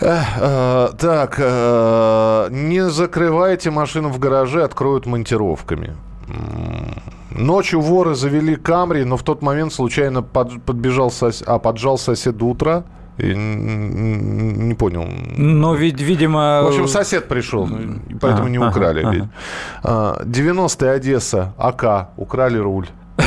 Э, 0.00 0.88
так, 0.98 1.36
э, 1.38 2.48
не 2.50 2.90
закрывайте 2.90 3.70
машину 3.70 4.10
в 4.10 4.18
гараже, 4.18 4.64
откроют 4.64 5.06
монтировками. 5.06 5.96
Ночью 7.38 7.80
воры 7.80 8.14
завели 8.14 8.56
Камри, 8.56 9.04
но 9.04 9.16
в 9.16 9.22
тот 9.22 9.42
момент 9.42 9.72
случайно 9.72 10.22
под- 10.22 10.62
подбежал 10.62 11.10
сос... 11.10 11.42
а, 11.46 11.58
поджал 11.58 11.98
сосед 11.98 12.36
до 12.36 12.46
утра. 12.46 12.84
И 13.18 13.34
не 13.34 14.74
понял. 14.74 15.06
Но 15.38 15.74
ведь, 15.74 16.02
видимо... 16.02 16.62
В 16.64 16.66
общем, 16.68 16.86
сосед 16.86 17.28
пришел, 17.28 17.66
поэтому 18.20 18.46
А, 18.46 18.50
не 18.50 18.58
ага, 18.58 18.68
украли. 18.68 19.00
ага. 19.02 19.10
ведь. 19.14 19.24
А, 19.82 20.22
90-я 20.22 20.90
Одесса, 20.92 21.54
АК, 21.56 22.10
украли 22.18 22.58
руль. 22.58 22.88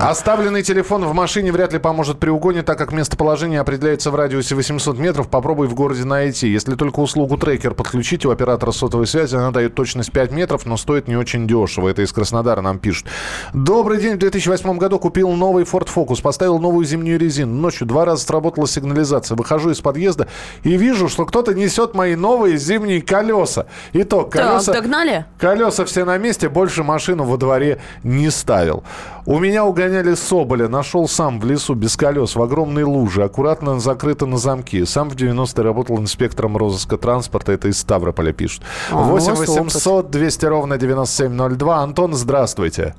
Оставленный 0.00 0.62
телефон 0.62 1.04
в 1.04 1.12
машине 1.12 1.52
вряд 1.52 1.74
ли 1.74 1.78
поможет 1.78 2.18
при 2.18 2.30
угоне, 2.30 2.62
так 2.62 2.78
как 2.78 2.90
местоположение 2.92 3.60
определяется 3.60 4.10
в 4.10 4.14
радиусе 4.14 4.54
800 4.54 4.98
метров. 4.98 5.28
Попробуй 5.28 5.66
в 5.68 5.74
городе 5.74 6.04
найти. 6.04 6.48
Если 6.48 6.74
только 6.74 7.00
услугу 7.00 7.36
трекер 7.36 7.74
подключить 7.74 8.24
у 8.24 8.30
оператора 8.30 8.72
сотовой 8.72 9.06
связи, 9.06 9.36
она 9.36 9.50
дает 9.50 9.74
точность 9.74 10.10
5 10.10 10.32
метров, 10.32 10.64
но 10.64 10.78
стоит 10.78 11.06
не 11.06 11.16
очень 11.16 11.46
дешево. 11.46 11.88
Это 11.88 12.00
из 12.02 12.12
Краснодара 12.12 12.62
нам 12.62 12.78
пишут. 12.78 13.08
Добрый 13.52 14.00
день. 14.00 14.14
В 14.14 14.18
2008 14.18 14.78
году 14.78 14.98
купил 14.98 15.30
новый 15.32 15.64
Ford 15.64 15.88
Focus, 15.94 16.22
поставил 16.22 16.58
новую 16.58 16.86
зимнюю 16.86 17.18
резину. 17.18 17.52
Ночью 17.54 17.86
два 17.86 18.06
раза 18.06 18.24
сработала 18.24 18.66
сигнализация. 18.66 19.36
Выхожу 19.36 19.70
из 19.70 19.80
подъезда 19.80 20.28
и 20.62 20.76
вижу, 20.76 21.08
что 21.08 21.26
кто-то 21.26 21.52
несет 21.52 21.94
мои 21.94 22.16
новые 22.16 22.56
зимние 22.56 23.02
колеса. 23.02 23.66
Итог. 23.92 24.32
Колеса... 24.32 24.72
Так, 24.72 24.82
догнали? 24.82 25.26
Колеса 25.38 25.84
все 25.84 26.05
на 26.06 26.16
месте, 26.16 26.48
больше 26.48 26.82
машину 26.82 27.24
во 27.24 27.36
дворе 27.36 27.78
не 28.02 28.30
ставил. 28.30 28.82
У 29.26 29.38
меня 29.38 29.64
угоняли 29.64 30.14
Соболя, 30.14 30.68
нашел 30.68 31.06
сам 31.08 31.38
в 31.40 31.44
лесу 31.44 31.74
без 31.74 31.96
колес, 31.96 32.36
в 32.36 32.42
огромной 32.42 32.84
луже, 32.84 33.24
аккуратно 33.24 33.78
закрыто 33.78 34.24
на 34.24 34.38
замки. 34.38 34.84
Сам 34.86 35.10
в 35.10 35.16
90-е 35.16 35.62
работал 35.62 35.98
инспектором 35.98 36.56
розыска 36.56 36.96
транспорта, 36.96 37.52
это 37.52 37.68
из 37.68 37.78
Ставрополя 37.78 38.32
пишут. 38.32 38.62
А, 38.90 38.96
у 38.96 39.04
8 39.04 39.30
вас 39.30 39.40
800 39.40 40.10
200 40.10 40.46
ровно 40.46 40.78
9702. 40.78 41.82
Антон, 41.82 42.14
здравствуйте. 42.14 42.94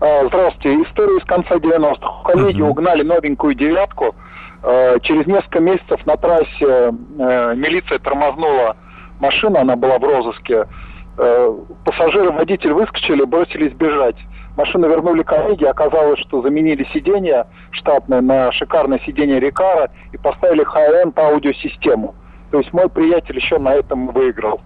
А, 0.00 0.26
Здравствуйте. 0.26 0.82
История 0.82 1.16
из 1.18 1.24
конца 1.24 1.54
90-х. 1.56 2.24
Коллеги 2.24 2.60
угнали 2.60 3.02
новенькую 3.02 3.54
девятку. 3.54 4.14
Э, 4.62 4.98
Через 5.02 5.26
несколько 5.26 5.60
месяцев 5.60 6.04
на 6.06 6.16
трассе 6.16 6.46
э, 6.60 6.90
милиция 7.56 7.98
тормознула 7.98 8.76
машину, 9.20 9.58
она 9.58 9.76
была 9.76 9.98
в 9.98 10.02
розыске. 10.04 10.66
Э, 11.18 11.56
Пассажиры, 11.84 12.30
водитель 12.30 12.72
выскочили, 12.72 13.24
бросились 13.24 13.72
бежать. 13.72 14.16
Машину 14.56 14.88
вернули 14.88 15.22
коллеги, 15.22 15.64
оказалось, 15.64 16.18
что 16.20 16.42
заменили 16.42 16.86
сиденье 16.92 17.46
штатное 17.70 18.20
на 18.20 18.52
шикарное 18.52 19.00
сиденье 19.00 19.38
Рикара 19.38 19.90
и 20.12 20.16
поставили 20.16 20.64
high-end 20.64 21.18
аудиосистему. 21.18 22.14
То 22.50 22.58
есть 22.58 22.72
мой 22.72 22.88
приятель 22.88 23.36
еще 23.36 23.58
на 23.58 23.74
этом 23.74 24.08
выиграл. 24.08 24.60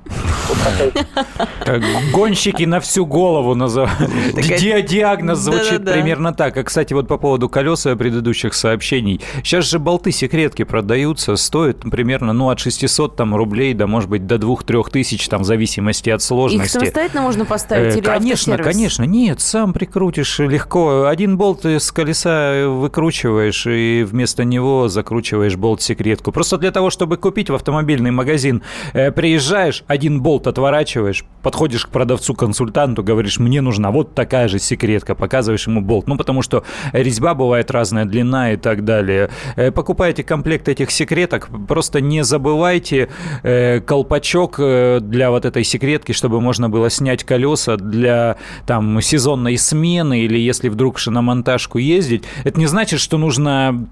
Как 1.64 1.82
гонщики 2.12 2.64
на 2.64 2.80
всю 2.80 3.06
голову 3.06 3.54
называют. 3.54 4.10
Ди- 4.34 4.82
Диагноз 4.82 5.38
звучит 5.38 5.84
примерно 5.84 6.32
так. 6.32 6.56
А, 6.56 6.62
кстати, 6.64 6.92
вот 6.94 7.08
по 7.08 7.16
поводу 7.18 7.48
колеса 7.48 7.94
предыдущих 7.96 8.54
сообщений. 8.54 9.20
Сейчас 9.42 9.68
же 9.70 9.78
болты 9.78 10.10
секретки 10.12 10.64
продаются, 10.64 11.36
стоят 11.36 11.80
примерно, 11.90 12.32
ну, 12.32 12.50
от 12.50 12.58
600 12.60 13.16
там 13.16 13.34
рублей 13.34 13.74
до, 13.74 13.86
может 13.86 14.08
быть, 14.10 14.26
до 14.26 14.36
2-3 14.36 14.90
тысяч, 14.90 15.28
там, 15.28 15.42
в 15.42 15.44
зависимости 15.44 16.10
от 16.10 16.20
Их 16.20 16.26
сложности. 16.26 16.72
самостоятельно 16.72 17.22
можно 17.22 17.44
поставить 17.44 17.94
Э, 17.94 17.98
или 17.98 18.04
Конечно, 18.04 18.58
конечно. 18.58 19.04
Нет, 19.04 19.40
сам 19.40 19.72
прикрутишь 19.72 20.38
легко. 20.38 21.04
Один 21.06 21.36
болт 21.36 21.64
с 21.64 21.92
колеса 21.92 22.66
выкручиваешь, 22.68 23.66
и 23.66 24.04
вместо 24.08 24.44
него 24.44 24.88
закручиваешь 24.88 25.56
болт-секретку. 25.56 26.32
Просто 26.32 26.58
для 26.58 26.70
того, 26.70 26.90
чтобы 26.90 27.16
купить 27.16 27.50
в 27.50 27.54
автомобильный 27.54 28.10
магазин, 28.10 28.62
э, 28.92 29.10
приезжаешь, 29.12 29.84
один 29.86 30.20
болт 30.20 30.39
отворачиваешь, 30.46 31.24
подходишь 31.42 31.86
к 31.86 31.88
продавцу-консультанту, 31.90 33.02
говоришь, 33.02 33.38
мне 33.38 33.60
нужна 33.60 33.90
вот 33.90 34.14
такая 34.14 34.48
же 34.48 34.58
секретка, 34.58 35.14
показываешь 35.14 35.66
ему 35.66 35.80
болт. 35.80 36.06
Ну, 36.06 36.16
потому 36.16 36.42
что 36.42 36.64
резьба 36.92 37.34
бывает 37.34 37.70
разная, 37.70 38.04
длина 38.04 38.52
и 38.52 38.56
так 38.56 38.84
далее. 38.84 39.30
Э, 39.56 39.70
Покупаете 39.70 40.22
комплект 40.22 40.68
этих 40.68 40.90
секреток, 40.90 41.48
просто 41.68 42.00
не 42.00 42.22
забывайте 42.24 43.08
э, 43.42 43.80
колпачок 43.80 44.56
э, 44.58 45.00
для 45.00 45.30
вот 45.30 45.44
этой 45.44 45.64
секретки, 45.64 46.12
чтобы 46.12 46.40
можно 46.40 46.68
было 46.68 46.90
снять 46.90 47.24
колеса 47.24 47.76
для 47.76 48.36
там 48.66 49.00
сезонной 49.00 49.56
смены 49.56 50.20
или 50.20 50.38
если 50.38 50.68
вдруг 50.68 50.98
шиномонтажку 50.98 51.78
ездить. 51.78 52.24
Это 52.44 52.58
не 52.58 52.66
значит, 52.66 53.00
что 53.00 53.18
нужно 53.18 53.88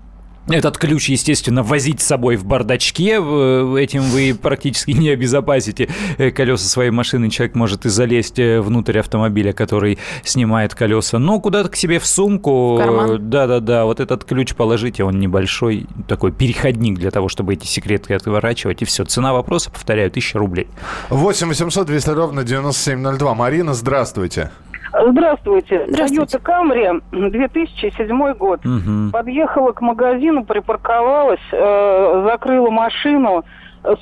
этот 0.51 0.79
ключ, 0.79 1.09
естественно, 1.09 1.63
возить 1.63 2.01
с 2.01 2.07
собой 2.07 2.37
в 2.37 2.45
бардачке. 2.45 3.21
В- 3.21 3.77
Этим 3.79 4.03
вы 4.03 4.35
практически 4.41 4.91
не 4.93 5.11
обезопасите 5.11 5.89
э, 6.17 6.31
колеса 6.31 6.67
своей 6.69 6.91
машины. 6.91 7.31
Человек 7.31 7.55
может 7.55 7.87
и 7.87 7.89
залезть 7.89 8.39
э, 8.39 8.61
внутрь 8.61 8.99
автомобиля, 8.99 9.53
который 9.53 9.99
снимает 10.25 10.75
колеса. 10.75 11.19
Но 11.19 11.41
куда-то 11.41 11.69
к 11.69 11.77
себе 11.77 11.99
в 11.99 12.07
сумку. 12.07 12.81
Да-да-да, 13.19 13.85
вот 13.85 14.01
этот 14.01 14.25
ключ 14.25 14.55
положите, 14.55 15.05
он 15.05 15.19
небольшой, 15.21 15.87
такой 16.09 16.33
переходник 16.33 16.99
для 16.99 17.11
того, 17.11 17.29
чтобы 17.29 17.55
эти 17.55 17.67
секреты 17.67 18.15
отворачивать. 18.15 18.83
И 18.83 18.85
все. 18.85 19.05
Цена 19.05 19.33
вопроса, 19.33 19.71
повторяю, 19.71 20.09
1000 20.09 20.39
рублей. 20.39 20.67
8 21.11 21.49
800 21.49 21.87
200 21.87 22.11
ровно 22.11 22.45
9702. 22.45 23.35
Марина, 23.35 23.75
здравствуйте. 23.75 24.51
Здравствуйте. 24.93 25.87
Здравствуйте. 25.89 26.39
Toyota 26.39 27.03
Camry, 27.13 27.31
2007 27.31 28.35
год. 28.35 28.65
Мгм. 28.65 29.11
Подъехала 29.13 29.73
к 29.73 29.81
магазину, 29.81 30.45
припарковалась, 30.45 31.41
э, 31.53 32.23
закрыла 32.31 32.71
машину, 32.71 33.45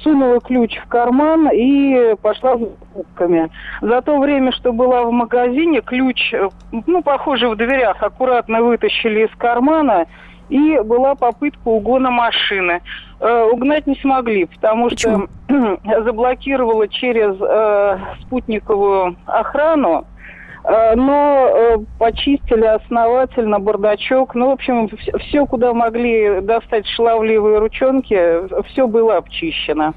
сунула 0.02 0.40
ключ 0.40 0.76
в 0.78 0.88
карман 0.88 1.48
и 1.52 2.14
пошла 2.22 2.56
за 2.56 2.66
покупками. 2.66 3.50
За 3.80 4.00
то 4.00 4.18
время, 4.18 4.52
что 4.52 4.72
была 4.72 5.04
в 5.04 5.12
магазине, 5.12 5.80
ключ, 5.80 6.32
э, 6.32 6.48
ну, 6.86 7.02
похоже, 7.02 7.48
в 7.48 7.56
дверях 7.56 8.02
аккуратно 8.02 8.62
вытащили 8.62 9.26
из 9.26 9.36
кармана, 9.36 10.06
и 10.48 10.78
была 10.80 11.14
попытка 11.14 11.68
угона 11.68 12.10
машины. 12.10 12.80
Э, 13.18 13.48
угнать 13.50 13.86
не 13.86 13.96
смогли, 13.96 14.44
потому 14.44 14.90
что 14.90 15.26
заблокировала 16.04 16.86
через 16.88 17.36
э, 17.40 17.98
спутниковую 18.22 19.16
охрану 19.26 20.06
но 20.96 21.48
э, 21.48 21.76
почистили 21.98 22.64
основательно 22.64 23.60
бардачок. 23.60 24.34
Ну, 24.34 24.48
в 24.48 24.52
общем, 24.52 24.88
все, 25.20 25.46
куда 25.46 25.72
могли 25.72 26.40
достать 26.40 26.86
шлавливые 26.88 27.58
ручонки, 27.58 28.64
все 28.68 28.88
было 28.88 29.16
обчищено. 29.16 29.94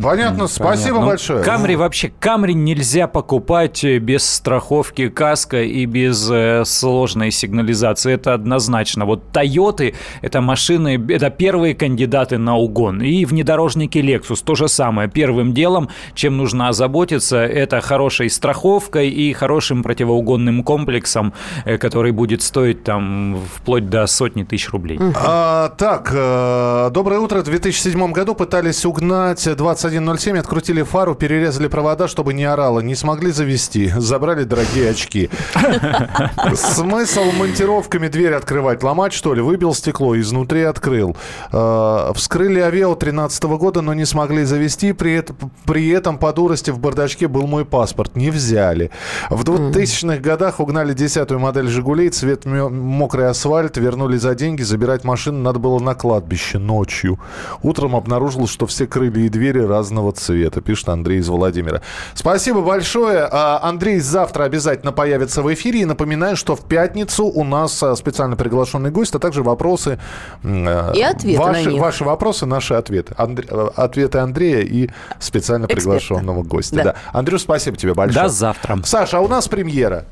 Понятно, 0.00 0.46
спасибо 0.46 0.96
Понятно. 0.96 1.06
большое. 1.06 1.44
Камри 1.44 1.76
вообще, 1.76 2.12
Камри 2.18 2.54
нельзя 2.54 3.06
покупать 3.06 3.84
э, 3.84 3.98
без 3.98 4.24
страховки 4.24 5.08
каска 5.08 5.62
и 5.62 5.84
без 5.84 6.28
э, 6.30 6.64
сложной 6.64 7.30
сигнализации. 7.30 8.14
Это 8.14 8.34
однозначно. 8.34 9.04
Вот 9.04 9.30
Тойоты– 9.32 9.94
это 10.22 10.40
машины, 10.40 11.02
это 11.08 11.30
первые 11.30 11.74
кандидаты 11.74 12.38
на 12.38 12.56
угон. 12.56 13.02
И 13.02 13.24
внедорожники 13.24 13.98
Lexus 13.98 14.42
то 14.44 14.54
же 14.54 14.68
самое. 14.68 15.08
Первым 15.08 15.52
делом, 15.52 15.88
чем 16.14 16.36
нужно 16.36 16.68
озаботиться, 16.68 17.38
это 17.38 17.80
хорошей 17.80 18.30
страховкой 18.30 19.10
и 19.10 19.32
хорошим 19.32 19.82
противоугонным 19.82 20.62
комплексом, 20.64 21.34
э, 21.64 21.76
который 21.76 22.12
будет 22.12 22.42
стоить 22.42 22.84
там 22.84 23.38
вплоть 23.56 23.88
до 23.88 24.06
сотни 24.06 24.44
тысяч 24.44 24.70
рублей. 24.70 24.98
А, 25.14 25.68
так, 25.70 26.10
э, 26.14 26.90
доброе 26.92 27.20
утро. 27.20 27.40
В 27.40 27.44
2007 27.44 28.12
году 28.12 28.34
пытались 28.34 28.84
угнать 28.84 29.46
2107, 29.82 30.38
открутили 30.38 30.82
фару, 30.82 31.14
перерезали 31.14 31.66
провода, 31.66 32.06
чтобы 32.06 32.34
не 32.34 32.44
орало. 32.44 32.80
Не 32.80 32.94
смогли 32.94 33.32
завести. 33.32 33.92
Забрали 33.96 34.44
дорогие 34.44 34.90
очки. 34.90 35.30
Смысл 36.54 37.24
монтировками 37.32 38.08
дверь 38.08 38.34
открывать? 38.34 38.82
Ломать, 38.82 39.12
что 39.12 39.34
ли? 39.34 39.40
Выбил 39.40 39.74
стекло, 39.74 40.18
изнутри 40.18 40.62
открыл. 40.62 41.16
Э, 41.52 42.12
Вскрыли 42.14 42.60
Авео 42.60 42.94
13 42.94 43.42
года, 43.44 43.82
но 43.82 43.94
не 43.94 44.04
смогли 44.04 44.44
завести. 44.44 44.92
При 44.92 45.14
этом, 45.14 45.36
при 45.64 45.88
этом 45.88 46.18
по 46.18 46.32
дурости 46.32 46.70
в 46.70 46.78
бардачке 46.78 47.26
был 47.26 47.46
мой 47.46 47.64
паспорт. 47.64 48.14
Не 48.16 48.30
взяли. 48.30 48.90
В 49.30 49.42
2000-х 49.42 50.18
годах 50.18 50.60
угнали 50.60 50.94
десятую 50.94 51.40
модель 51.40 51.68
«Жигулей». 51.68 52.10
Цвет 52.10 52.44
мокрый 52.44 53.28
асфальт. 53.28 53.76
Вернули 53.76 54.16
за 54.16 54.34
деньги. 54.34 54.62
Забирать 54.62 55.04
машину 55.04 55.38
надо 55.38 55.58
было 55.58 55.78
на 55.80 55.94
кладбище 55.94 56.58
ночью. 56.58 57.18
Утром 57.62 57.96
обнаружил, 57.96 58.46
что 58.46 58.66
все 58.66 58.86
крылья 58.86 59.24
и 59.24 59.28
двери 59.28 59.71
разного 59.72 60.12
цвета. 60.12 60.60
Пишет 60.60 60.88
Андрей 60.88 61.18
из 61.18 61.28
Владимира. 61.28 61.80
Спасибо 62.14 62.60
большое. 62.60 63.26
А, 63.30 63.58
Андрей 63.62 63.98
завтра 64.00 64.44
обязательно 64.44 64.92
появится 64.92 65.42
в 65.42 65.52
эфире. 65.54 65.80
И 65.80 65.84
напоминаю, 65.84 66.36
что 66.36 66.54
в 66.54 66.60
пятницу 66.60 67.24
у 67.24 67.42
нас 67.44 67.82
а, 67.82 67.96
специально 67.96 68.36
приглашенный 68.36 68.90
гость, 68.90 69.14
а 69.14 69.18
также 69.18 69.42
вопросы. 69.42 69.98
э, 70.42 70.92
И 70.94 71.02
ответы 71.02 71.38
на 71.40 71.46
ваши, 71.46 71.68
них. 71.70 71.80
ваши 71.80 72.04
вопросы, 72.04 72.46
наши 72.46 72.74
ответы. 72.74 73.14
Андре- 73.18 73.72
ответы 73.74 74.18
Андрея 74.18 74.60
и 74.62 74.90
специально 75.18 75.64
Эксперта. 75.64 75.82
приглашенного 75.82 76.42
гостя. 76.42 76.76
Да. 76.76 76.82
Да. 76.84 76.94
Андрюш, 77.12 77.40
спасибо 77.42 77.76
тебе 77.76 77.94
большое. 77.94 78.24
До 78.24 78.28
завтра. 78.28 78.78
Саша, 78.84 79.18
а 79.18 79.20
у 79.20 79.28
нас 79.28 79.48
премьера. 79.48 80.04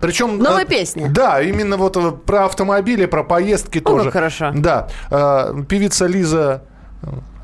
Причем... 0.00 0.38
Новая 0.38 0.64
э, 0.64 0.66
песня. 0.66 1.08
Да, 1.10 1.42
именно 1.42 1.76
вот 1.76 1.96
э, 1.96 2.12
про 2.12 2.46
автомобили, 2.46 3.04
про 3.06 3.22
поездки 3.22 3.78
О, 3.78 3.82
тоже. 3.82 4.10
хорошо. 4.10 4.50
Да. 4.54 4.88
Певица 5.68 6.06
Лиза, 6.06 6.62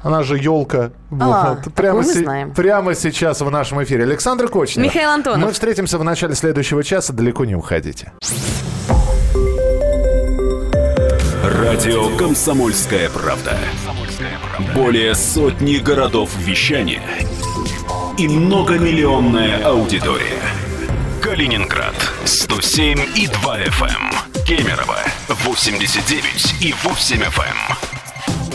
она 0.02 0.22
же 0.22 0.38
елка. 0.38 0.90
А, 1.20 1.56
такую 1.56 1.94
мы 1.94 2.04
знаем. 2.04 2.54
прямо 2.54 2.94
сейчас 2.94 3.40
в 3.40 3.50
нашем 3.50 3.82
эфире. 3.82 4.04
Александр 4.04 4.48
Кочнев. 4.48 4.84
Михаил 4.84 5.10
Антонов. 5.10 5.48
Мы 5.48 5.52
встретимся 5.52 5.98
в 5.98 6.04
начале 6.04 6.34
следующего 6.34 6.84
часа. 6.84 7.12
Далеко 7.12 7.44
не 7.44 7.54
уходите. 7.54 8.12
Радио 11.42 12.16
«Комсомольская 12.16 13.08
правда». 13.10 13.56
Более 14.74 15.14
сотни 15.14 15.76
городов 15.76 16.30
вещания 16.38 17.02
и 18.18 18.28
многомиллионная 18.28 19.64
аудитория. 19.64 20.40
Калининград 21.22 21.94
107 22.24 22.98
и 23.16 23.26
2 23.26 23.58
FM. 23.58 24.44
Кемерово 24.46 24.98
89 25.28 26.62
и 26.62 26.74
8 26.84 27.22
FM. 27.22 27.95